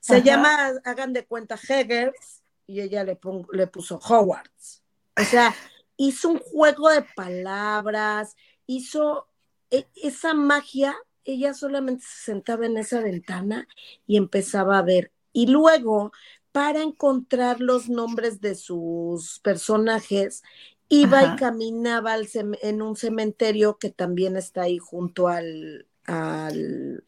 [0.00, 3.18] Se llama, hagan de cuenta, Heggers, y ella le,
[3.52, 4.82] le puso Hogwarts.
[5.20, 5.54] O sea,
[5.96, 8.36] hizo un juego de palabras,
[8.66, 9.28] hizo
[9.70, 13.68] e, esa magia, ella solamente se sentaba en esa ventana
[14.06, 15.12] y empezaba a ver.
[15.32, 16.12] Y luego
[16.52, 20.42] para encontrar los nombres de sus personajes,
[20.88, 27.04] iba y caminaba en un cementerio que también está ahí junto al, al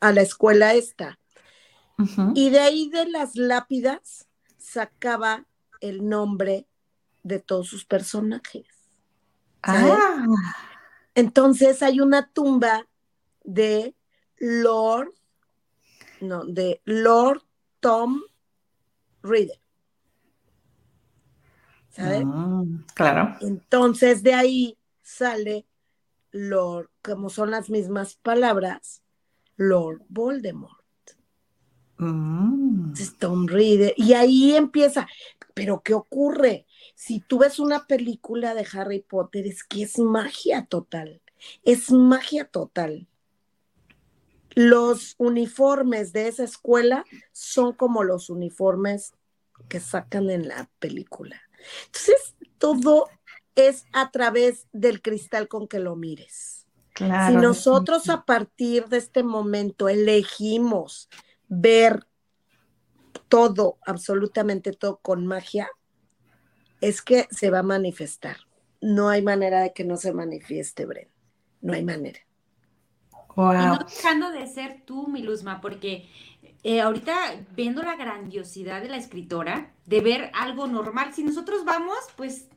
[0.00, 1.18] a la escuela esta.
[2.34, 5.46] Y de ahí de las lápidas sacaba
[5.80, 6.68] el nombre
[7.24, 8.66] de todos sus personajes.
[9.64, 10.24] Ah.
[11.16, 12.86] Entonces hay una tumba
[13.42, 13.96] de
[14.36, 15.12] Lord,
[16.20, 17.42] no, de Lord
[17.80, 18.22] Tom
[19.28, 19.60] Reader.
[21.90, 22.22] ¿Sabes?
[22.24, 22.64] Ah,
[22.94, 23.36] claro.
[23.40, 25.66] Entonces de ahí sale
[26.30, 29.02] Lord, como son las mismas palabras,
[29.56, 30.84] Lord Voldemort.
[31.98, 32.92] Mm.
[33.18, 33.94] Tom Reader.
[33.96, 35.08] Y ahí empieza.
[35.54, 36.66] Pero ¿qué ocurre?
[36.94, 41.20] Si tú ves una película de Harry Potter, es que es magia total.
[41.64, 43.08] Es magia total
[44.58, 49.12] los uniformes de esa escuela son como los uniformes
[49.68, 51.40] que sacan en la película.
[51.86, 53.08] Entonces, todo
[53.54, 56.66] es a través del cristal con que lo mires.
[56.96, 61.08] si nosotros a partir de este momento elegimos
[61.48, 62.06] ver
[63.28, 65.70] todo, absolutamente todo con magia,
[66.80, 68.36] es que se va a manifestar.
[68.80, 71.08] No hay manera de que no se manifieste, Bren.
[71.60, 72.20] No hay manera.
[73.36, 76.08] Y no dejando de ser tú, Milusma, porque
[76.62, 77.16] eh, ahorita
[77.56, 82.48] viendo la grandiosidad de la escritora, de ver algo normal, si nosotros vamos, pues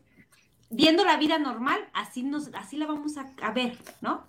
[0.70, 4.24] viendo la vida normal, así, nos, así la vamos a, ver, ¿no?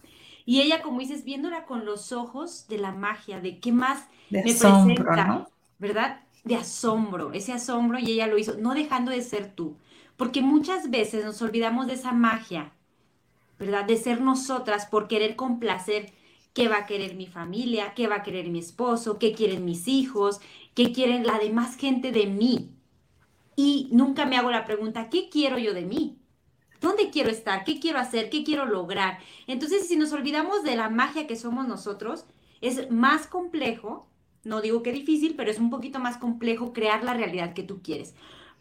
[0.44, 4.42] Y ella, como dices, viéndola con los ojos de la magia, de qué más me
[4.42, 5.48] presenta,
[5.78, 6.20] ¿verdad?
[6.44, 9.76] De asombro, ese asombro, y ella lo hizo, no dejando de ser tú,
[10.16, 12.72] porque muchas veces nos olvidamos de esa magia
[13.62, 13.84] ¿verdad?
[13.84, 16.12] De ser nosotras por querer complacer
[16.52, 19.88] qué va a querer mi familia, qué va a querer mi esposo, qué quieren mis
[19.88, 20.40] hijos,
[20.74, 22.70] qué quieren la demás gente de mí.
[23.56, 26.18] Y nunca me hago la pregunta, ¿qué quiero yo de mí?
[26.80, 27.64] ¿Dónde quiero estar?
[27.64, 28.28] ¿Qué quiero hacer?
[28.28, 29.18] ¿Qué quiero lograr?
[29.46, 32.24] Entonces, si nos olvidamos de la magia que somos nosotros,
[32.60, 34.08] es más complejo,
[34.44, 37.82] no digo que difícil, pero es un poquito más complejo crear la realidad que tú
[37.82, 38.14] quieres.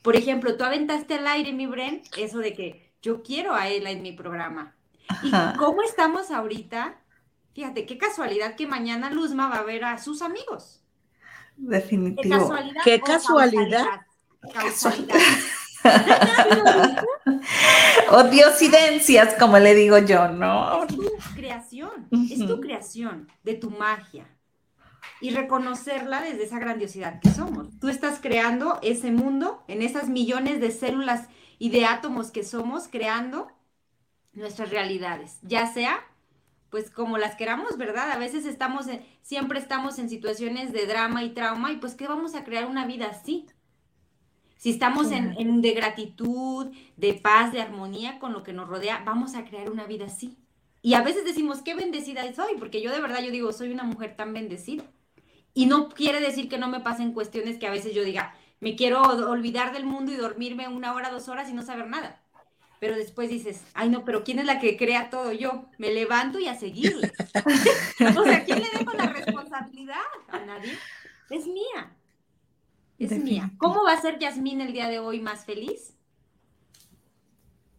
[0.03, 3.87] Por ejemplo, tú aventaste al aire, mi Bren, eso de que yo quiero a él
[3.87, 4.75] en mi programa.
[5.23, 7.01] ¿Y cómo estamos ahorita?
[7.53, 10.81] Fíjate, qué casualidad que mañana Luzma va a ver a sus amigos.
[11.57, 12.21] Definitivo.
[12.23, 12.81] ¿Qué casualidad?
[12.83, 13.85] ¿Qué casualidad?
[14.53, 15.15] Causalidad.
[18.11, 20.83] o diosidencias, como le digo yo, ¿no?
[20.83, 21.03] Es tu
[21.35, 24.27] creación, es tu creación de tu magia.
[25.19, 27.67] Y reconocerla desde esa grandiosidad que somos.
[27.79, 31.27] Tú estás creando ese mundo en esas millones de células
[31.59, 33.47] y de átomos que somos, creando
[34.33, 36.03] nuestras realidades, ya sea
[36.71, 38.11] pues como las queramos, ¿verdad?
[38.11, 42.07] A veces estamos, en, siempre estamos en situaciones de drama y trauma y pues ¿qué
[42.07, 43.45] vamos a crear una vida así?
[44.55, 49.03] Si estamos en, en, de gratitud, de paz, de armonía con lo que nos rodea,
[49.05, 50.37] vamos a crear una vida así.
[50.81, 53.83] Y a veces decimos, qué bendecida soy, porque yo de verdad yo digo, soy una
[53.83, 54.85] mujer tan bendecida.
[55.53, 58.75] Y no quiere decir que no me pasen cuestiones que a veces yo diga, me
[58.75, 62.20] quiero olvidar del mundo y dormirme una hora, dos horas y no saber nada
[62.81, 65.31] pero después dices, ay no, pero ¿quién es la que crea todo?
[65.31, 67.11] Yo me levanto y a seguirle.
[68.17, 70.01] o sea, ¿quién le dejo la responsabilidad?
[70.29, 70.75] A nadie.
[71.29, 71.95] Es mía.
[72.97, 73.51] Es mía.
[73.59, 75.93] ¿Cómo va a ser Yasmín el día de hoy más feliz?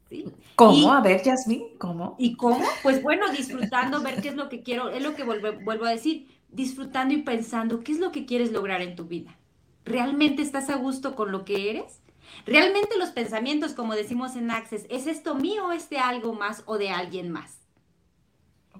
[0.09, 0.25] ¿Sí?
[0.55, 0.93] ¿Cómo?
[0.93, 2.15] a ver, Yasmín, ¿cómo?
[2.21, 2.65] ¿Y cómo?
[2.85, 5.91] Pues bueno, disfrutando, ver qué es lo que quiero, es lo que vuelvo, vuelvo a
[5.91, 9.37] decir, disfrutando y pensando qué es lo que quieres lograr en tu vida.
[9.85, 12.02] ¿Realmente estás a gusto con lo que eres?
[12.47, 16.63] Realmente los pensamientos, como decimos en Access, ¿es esto mío o es de algo más
[16.67, 17.59] o de alguien más?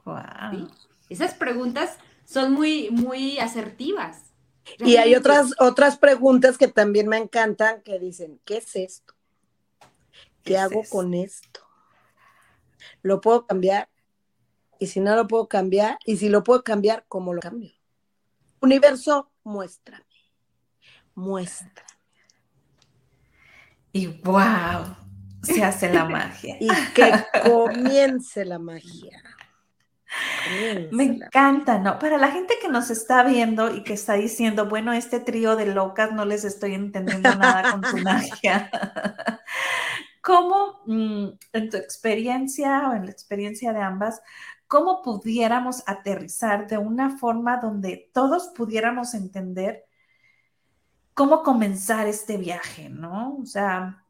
[0.05, 0.69] Wow.
[1.09, 4.33] Esas preguntas son muy, muy asertivas.
[4.79, 9.15] Y hay otras, otras preguntas que también me encantan que dicen, ¿qué es esto?
[10.43, 11.61] ¿Qué, hago con esto?
[13.03, 13.89] ¿Lo puedo cambiar?
[14.79, 17.73] Y si no lo puedo cambiar, y si lo puedo cambiar, ¿cómo lo cambio?
[18.61, 20.05] Universo, muéstrame.
[21.15, 21.92] Muéstrame
[23.93, 24.97] y wow,
[25.43, 26.57] se hace la magia.
[26.59, 27.13] y que
[27.45, 29.23] comience la magia.
[30.91, 31.99] Me encanta, ¿no?
[31.99, 35.67] Para la gente que nos está viendo y que está diciendo, bueno, este trío de
[35.67, 38.71] locas no les estoy entendiendo nada con su magia.
[40.21, 44.23] ¿Cómo, mm, en tu experiencia o en la experiencia de ambas,
[44.67, 49.85] cómo pudiéramos aterrizar de una forma donde todos pudiéramos entender
[51.15, 53.39] cómo comenzar este viaje, ¿no?
[53.41, 54.03] O sea,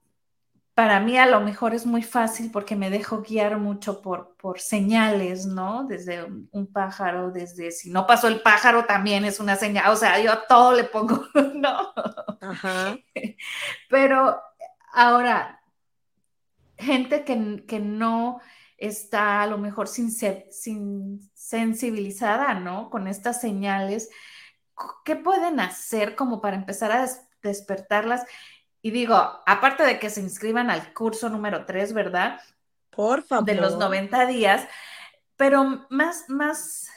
[0.75, 4.61] para mí a lo mejor es muy fácil porque me dejo guiar mucho por, por
[4.61, 5.85] señales, ¿no?
[5.85, 10.19] Desde un, pájaro, desde si no pasó el pájaro también es una señal, o sea,
[10.21, 11.93] yo todo le pongo, ¿no?
[12.41, 12.97] Ajá.
[13.91, 14.41] Pero
[14.93, 15.61] ahora,
[16.79, 18.41] gente que, que no
[18.79, 22.91] está a lo mejor sin, sin sensibilizada, ¿no?
[22.91, 24.09] Con estas señales,
[25.05, 27.09] ¿qué pueden hacer como para empezar a
[27.43, 28.25] despertarlas?
[28.81, 29.15] Y digo,
[29.47, 32.41] aparte de que se inscriban al curso número 3, ¿verdad?
[32.91, 33.45] Por favor.
[33.45, 34.67] De los 90 días,
[35.37, 36.91] pero más, más,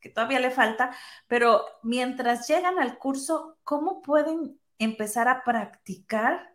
[0.00, 0.90] que todavía le falta,
[1.28, 6.54] pero mientras llegan al curso, ¿cómo pueden empezar a practicar?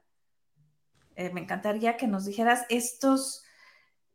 [1.15, 3.44] Eh, me encantaría que nos dijeras estos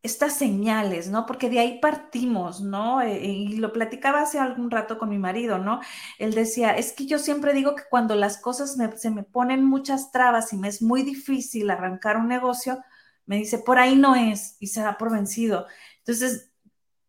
[0.02, 1.26] estas señales, ¿no?
[1.26, 3.02] Porque de ahí partimos, ¿no?
[3.02, 5.80] Eh, y lo platicaba hace algún rato con mi marido, ¿no?
[6.18, 10.10] Él decía, es que yo siempre digo que cuando las cosas se me ponen muchas
[10.10, 12.82] trabas y me es muy difícil arrancar un negocio,
[13.26, 15.66] me dice, por ahí no es y se da por vencido.
[15.98, 16.50] Entonces,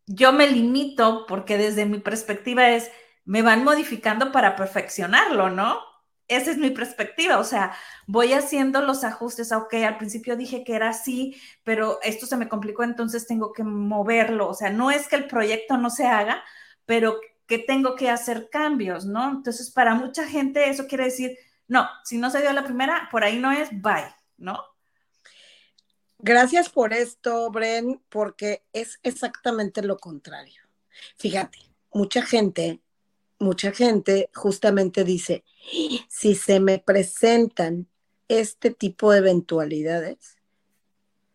[0.06, 2.92] yo me limito porque desde mi perspectiva es,
[3.26, 5.80] me van modificando para perfeccionarlo, ¿no?
[6.36, 7.74] Esa es mi perspectiva, o sea,
[8.08, 12.48] voy haciendo los ajustes, ok, al principio dije que era así, pero esto se me
[12.48, 16.44] complicó, entonces tengo que moverlo, o sea, no es que el proyecto no se haga,
[16.86, 19.30] pero que tengo que hacer cambios, ¿no?
[19.30, 23.24] Entonces, para mucha gente eso quiere decir, no, si no se dio la primera, por
[23.24, 24.64] ahí no es, bye, ¿no?
[26.18, 30.62] Gracias por esto, Bren, porque es exactamente lo contrario.
[31.18, 31.58] Fíjate,
[31.92, 32.80] mucha gente
[33.42, 35.44] mucha gente justamente dice,
[36.08, 37.88] si se me presentan
[38.28, 40.38] este tipo de eventualidades,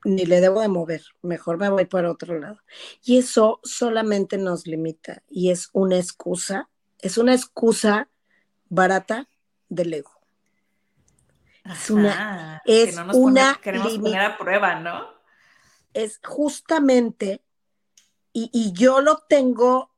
[0.04, 2.61] ni le debo de mover, mejor me voy para otro lado.
[3.04, 6.68] Y eso solamente nos limita y es una excusa,
[7.00, 8.09] es una excusa
[8.68, 9.28] barata
[9.68, 10.12] del ego.
[11.64, 15.09] es una, es una queremos poner a prueba, ¿no?
[15.92, 17.42] Es justamente
[18.38, 19.90] y, yo lo tengo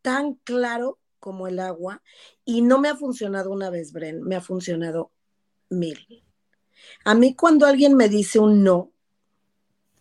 [0.00, 2.02] tan claro como el agua
[2.44, 5.12] y no me ha funcionado una vez, Bren, me ha funcionado
[5.70, 6.24] mil.
[7.04, 8.90] A mí cuando alguien me dice un no,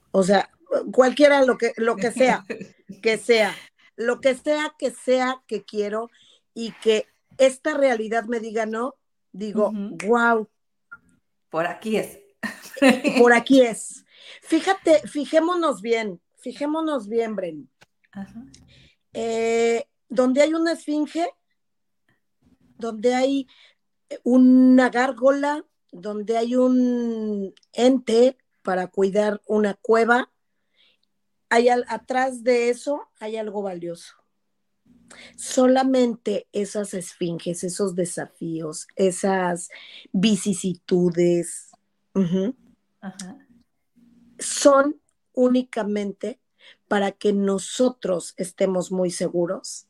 [0.09, 0.49] o sea,
[0.91, 2.43] cualquiera lo que, lo que sea,
[3.03, 3.55] que sea,
[3.95, 6.09] lo que sea que sea que quiero
[6.55, 7.05] y que
[7.37, 8.95] esta realidad me diga no,
[9.31, 9.71] digo,
[10.07, 10.49] wow.
[11.51, 12.17] Por aquí es.
[13.19, 14.05] Por aquí es.
[14.41, 17.69] Fíjate, fijémonos bien, fijémonos bien, Bren.
[19.13, 21.25] Eh, donde hay una esfinge,
[22.77, 23.47] donde hay
[24.23, 30.29] una gárgola, donde hay un ente para cuidar una cueva,
[31.49, 34.15] hay atrás de eso hay algo valioso.
[35.37, 39.69] Solamente esas esfinges, esos desafíos, esas
[40.11, 41.71] vicisitudes,
[44.39, 44.99] son
[45.33, 46.41] únicamente
[46.89, 49.87] para que nosotros estemos muy seguros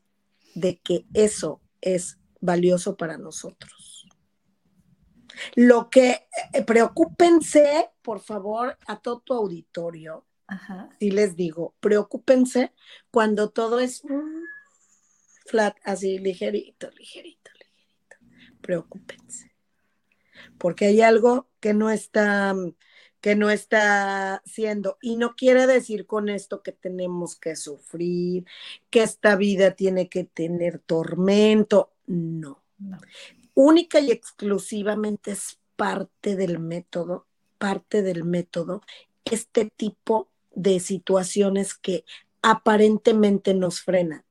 [0.55, 4.07] de que eso es valioso para nosotros.
[5.55, 10.25] Lo que eh, preocúpense, por favor, a todo tu auditorio,
[10.99, 12.73] y les digo, preocúpense
[13.09, 14.03] cuando todo es
[15.45, 18.17] flat, así ligerito, ligerito, ligerito.
[18.61, 19.51] Preocúpense.
[20.57, 22.53] Porque hay algo que no está
[23.21, 24.97] que no está siendo.
[25.01, 28.45] Y no quiere decir con esto que tenemos que sufrir,
[28.89, 31.91] que esta vida tiene que tener tormento.
[32.07, 32.61] No.
[33.53, 38.81] Única y exclusivamente es parte del método, parte del método,
[39.23, 42.03] este tipo de situaciones que
[42.41, 44.23] aparentemente nos frenan.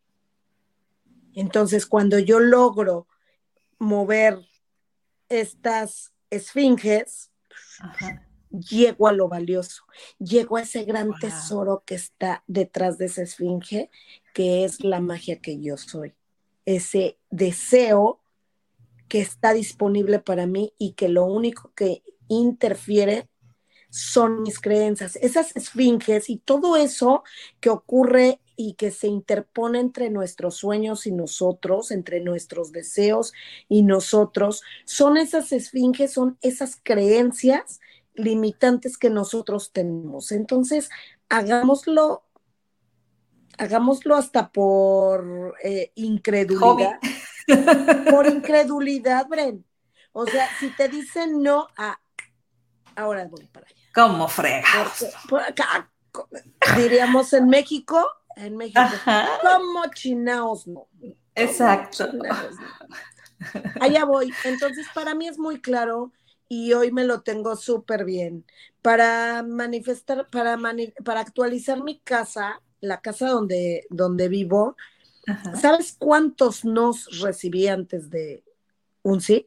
[1.35, 3.07] Entonces, cuando yo logro
[3.79, 4.41] mover
[5.29, 7.31] estas esfinges,
[8.51, 9.85] llego a lo valioso,
[10.19, 13.91] llego a ese gran tesoro que está detrás de esa esfinge,
[14.35, 16.15] que es la magia que yo soy,
[16.65, 18.21] ese deseo
[19.09, 23.29] que está disponible para mí y que lo único que interfiere
[23.91, 27.25] son mis creencias, esas esfinges y todo eso
[27.59, 33.33] que ocurre y que se interpone entre nuestros sueños y nosotros, entre nuestros deseos
[33.69, 37.81] y nosotros, son esas esfinges, son esas creencias
[38.15, 40.33] limitantes que nosotros tenemos.
[40.33, 40.91] Entonces,
[41.29, 42.25] hagámoslo,
[43.59, 46.99] hagámoslo hasta por eh, incredulidad.
[48.11, 49.65] Por incredulidad, Bren.
[50.13, 51.99] O sea, si te dicen no a,
[52.95, 53.77] ahora voy para allá.
[53.93, 54.69] ¿Cómo frega?
[55.29, 55.91] Por acá,
[56.77, 58.07] diríamos en México,
[58.37, 58.81] en México,
[59.43, 60.87] como chinaos no.
[61.35, 62.09] Exacto.
[63.81, 64.33] Allá voy.
[64.45, 66.13] Entonces, para mí es muy claro
[66.53, 68.45] y hoy me lo tengo súper bien.
[68.83, 70.59] Para manifestar, para,
[71.05, 74.77] para actualizar mi casa, la casa donde, donde vivo,
[75.55, 78.43] ¿sabes cuántos nos recibí antes de
[79.03, 79.47] un sí?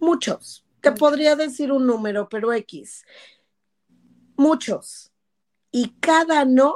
[0.00, 0.66] Muchos.
[0.80, 3.04] Te podría decir un número, pero X.
[4.36, 5.12] Muchos.
[5.70, 6.74] Y cada no,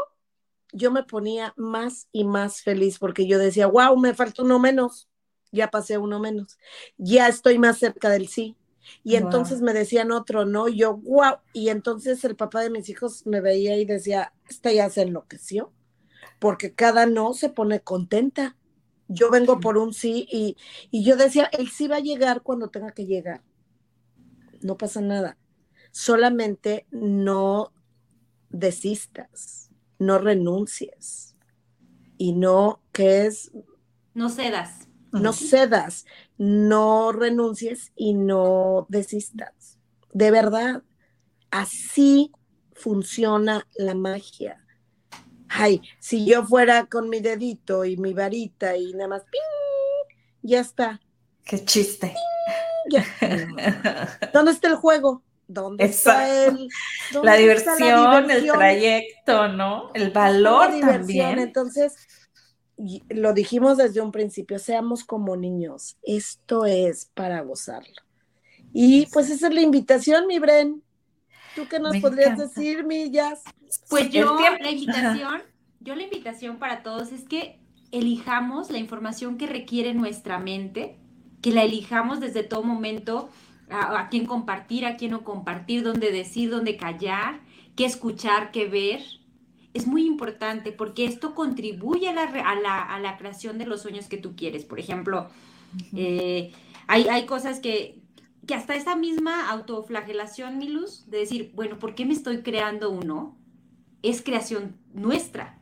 [0.72, 5.08] yo me ponía más y más feliz porque yo decía, wow, me falta uno menos.
[5.50, 6.56] Ya pasé uno menos.
[6.98, 8.56] Ya estoy más cerca del sí
[9.04, 10.68] y entonces me decían otro, ¿no?
[10.68, 11.36] yo, wow.
[11.52, 15.72] Y entonces el papá de mis hijos me veía y decía, esta ya se enloqueció,
[16.38, 18.56] porque cada no se pone contenta.
[19.08, 20.56] Yo vengo por un sí y,
[20.90, 23.42] y yo decía, el sí va a llegar cuando tenga que llegar.
[24.62, 25.36] No pasa nada.
[25.90, 27.72] Solamente no
[28.48, 31.34] desistas, no renuncies
[32.16, 33.50] y no, que es?
[34.14, 34.88] No cedas.
[35.12, 36.06] No cedas,
[36.38, 39.78] no renuncies y no desistas.
[40.12, 40.82] De verdad,
[41.50, 42.32] así
[42.72, 44.64] funciona la magia.
[45.48, 49.40] Ay, si yo fuera con mi dedito y mi varita y nada más, ¡ping!
[50.42, 51.00] ya está.
[51.44, 52.14] Qué chiste.
[54.32, 55.22] ¿Dónde está el juego?
[55.46, 56.68] ¿Dónde está el,
[57.22, 59.90] la, diversión, el trayecto, ¿no?
[59.92, 61.38] El valor también.
[61.38, 61.94] Entonces,
[63.08, 68.02] lo dijimos desde un principio, seamos como niños, esto es para gozarlo.
[68.72, 70.82] Y pues esa es la invitación, mi Bren.
[71.54, 73.42] ¿Tú qué nos podrías decir, Millas?
[73.90, 75.42] Pues yo, la invitación,
[75.80, 77.60] yo la invitación para todos es que
[77.90, 80.98] elijamos la información que requiere nuestra mente,
[81.42, 83.28] que la elijamos desde todo momento,
[83.68, 87.40] a, a quién compartir, a quién no compartir, dónde decir, dónde callar,
[87.76, 89.02] qué escuchar, qué ver,
[89.74, 94.64] es muy importante porque esto contribuye a la, creación de los sueños que tú quieres.
[94.64, 95.28] Por ejemplo,
[95.96, 96.52] eh,
[96.86, 98.00] hay, cosas que,
[98.46, 103.38] que hasta esa misma autoflagelación, Milus, de decir, bueno, ¿por qué me estoy creando uno?
[104.02, 105.58] Es creación nuestra.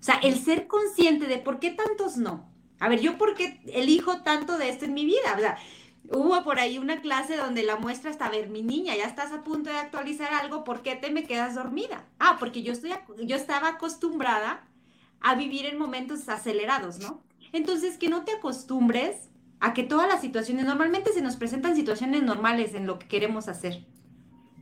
[0.00, 2.48] sea, el ser consciente de por qué tantos no.
[2.80, 5.34] A ver, yo por qué elijo tanto de esto en mi vida.
[5.36, 5.58] O sea,
[6.10, 9.32] hubo por ahí una clase donde la muestra está, a ver, mi niña, ya estás
[9.32, 12.04] a punto de actualizar algo, ¿por qué te me quedas dormida?
[12.18, 12.92] Ah, porque yo, estoy,
[13.24, 14.64] yo estaba acostumbrada
[15.20, 17.22] a vivir en momentos acelerados, ¿no?
[17.52, 19.30] Entonces, que no te acostumbres
[19.60, 23.48] a que todas las situaciones, normalmente se nos presentan situaciones normales en lo que queremos
[23.48, 23.86] hacer.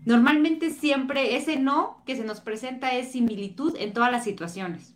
[0.05, 4.95] Normalmente siempre ese no que se nos presenta es similitud en todas las situaciones.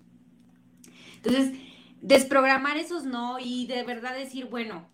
[1.16, 1.58] Entonces,
[2.02, 4.86] desprogramar esos no y de verdad decir, bueno,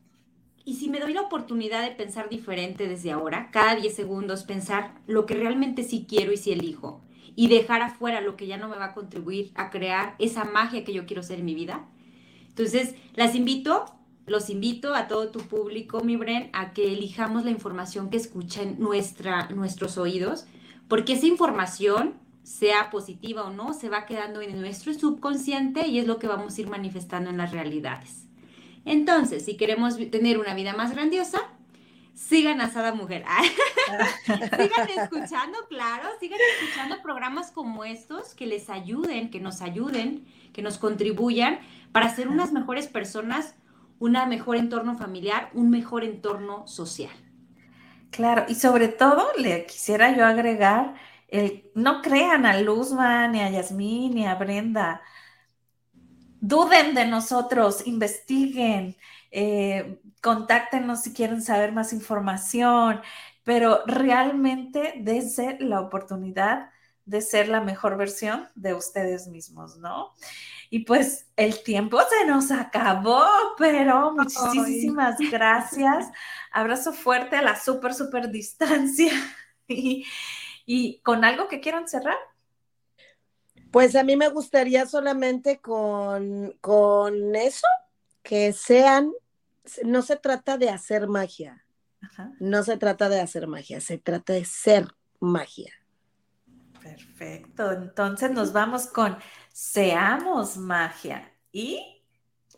[0.65, 4.95] y si me doy la oportunidad de pensar diferente desde ahora, cada 10 segundos pensar
[5.07, 7.03] lo que realmente sí quiero y sí elijo,
[7.35, 10.85] y dejar afuera lo que ya no me va a contribuir a crear esa magia
[10.85, 11.87] que yo quiero ser en mi vida.
[12.49, 13.87] Entonces, las invito,
[14.27, 18.77] los invito a todo tu público, mi Bren, a que elijamos la información que escuchen
[18.79, 20.47] nuestra, nuestros oídos,
[20.89, 26.07] porque esa información, sea positiva o no, se va quedando en nuestro subconsciente y es
[26.07, 28.27] lo que vamos a ir manifestando en las realidades.
[28.85, 31.41] Entonces, si queremos tener una vida más grandiosa,
[32.15, 33.25] sigan a Sada Mujer.
[34.27, 40.63] sigan escuchando, claro, sigan escuchando programas como estos que les ayuden, que nos ayuden, que
[40.63, 41.61] nos contribuyan
[41.93, 43.55] para ser unas mejores personas,
[43.99, 47.13] un mejor entorno familiar, un mejor entorno social.
[48.11, 50.95] Claro, y sobre todo le quisiera yo agregar,
[51.29, 55.01] el, no crean a Luzma, ni a Yasmín, ni a Brenda
[56.43, 58.97] duden de nosotros, investiguen,
[59.31, 63.01] eh, contáctenos si quieren saber más información,
[63.45, 66.71] pero realmente dense la oportunidad
[67.05, 70.15] de ser la mejor versión de ustedes mismos, ¿no?
[70.69, 73.25] Y pues el tiempo se nos acabó,
[73.57, 76.11] pero muchísimas gracias.
[76.51, 79.13] Abrazo fuerte a la súper, súper distancia.
[79.69, 80.05] Y,
[80.67, 82.19] y con algo que quieran cerrar.
[83.73, 87.67] Pues a mí me gustaría solamente con, con eso,
[88.23, 89.11] que sean,
[89.85, 91.65] no se trata de hacer magia,
[92.39, 94.89] no se trata de hacer magia, se trata de ser
[95.21, 95.73] magia.
[96.83, 99.17] Perfecto, entonces nos vamos con
[99.53, 101.92] Seamos magia y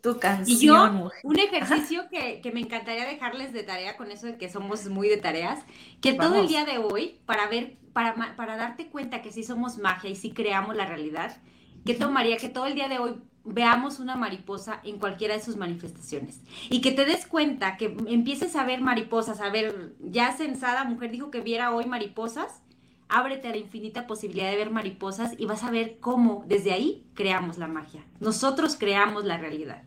[0.05, 0.57] tu canción.
[0.57, 4.85] Y yo, un ejercicio que, me encantaría dejarles de tarea con eso de que somos
[4.87, 5.59] muy de tareas,
[5.99, 10.09] que todo el día de hoy, para ver para, darte cuenta que sí somos magia
[10.09, 11.37] y sí creamos la realidad,
[11.85, 15.55] ¿qué tomaría que todo el día de hoy veamos una mariposa en cualquiera de sus
[15.55, 16.41] manifestaciones?
[16.69, 21.11] Y que te des cuenta, que empieces a ver mariposas, a ver, ya sensada mujer
[21.11, 22.61] dijo que viera hoy mariposas,
[23.07, 27.05] ábrete a la infinita posibilidad de ver mariposas y vas a ver cómo desde ahí
[27.13, 28.03] creamos la magia.
[28.19, 29.83] Nosotros creamos la realidad.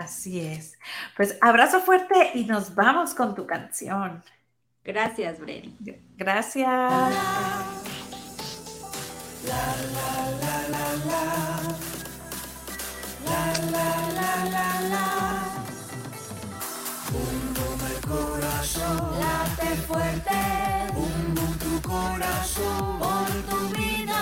[0.00, 0.78] Así es.
[1.14, 4.22] Pues abrazo fuerte y nos vamos con tu canción.
[4.82, 5.76] Gracias, Breni.
[6.16, 6.66] Gracias.
[6.66, 7.12] La,
[9.46, 9.60] la,
[10.40, 11.22] la, la, la.
[13.26, 13.88] La, la,
[14.18, 15.06] la, la, la.
[17.12, 19.20] Bum, bum, el corazón.
[19.20, 20.40] Late fuerte.
[20.94, 22.98] Bum, bum, tu corazón.
[23.00, 24.20] Por tu vida.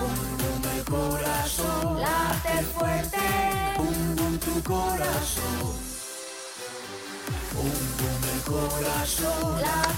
[0.00, 2.00] Bum, bum, el corazón.
[2.00, 3.71] Late fuerte.
[4.52, 5.72] Tu corazón.
[7.54, 7.70] Bum,
[8.34, 9.82] el corazón.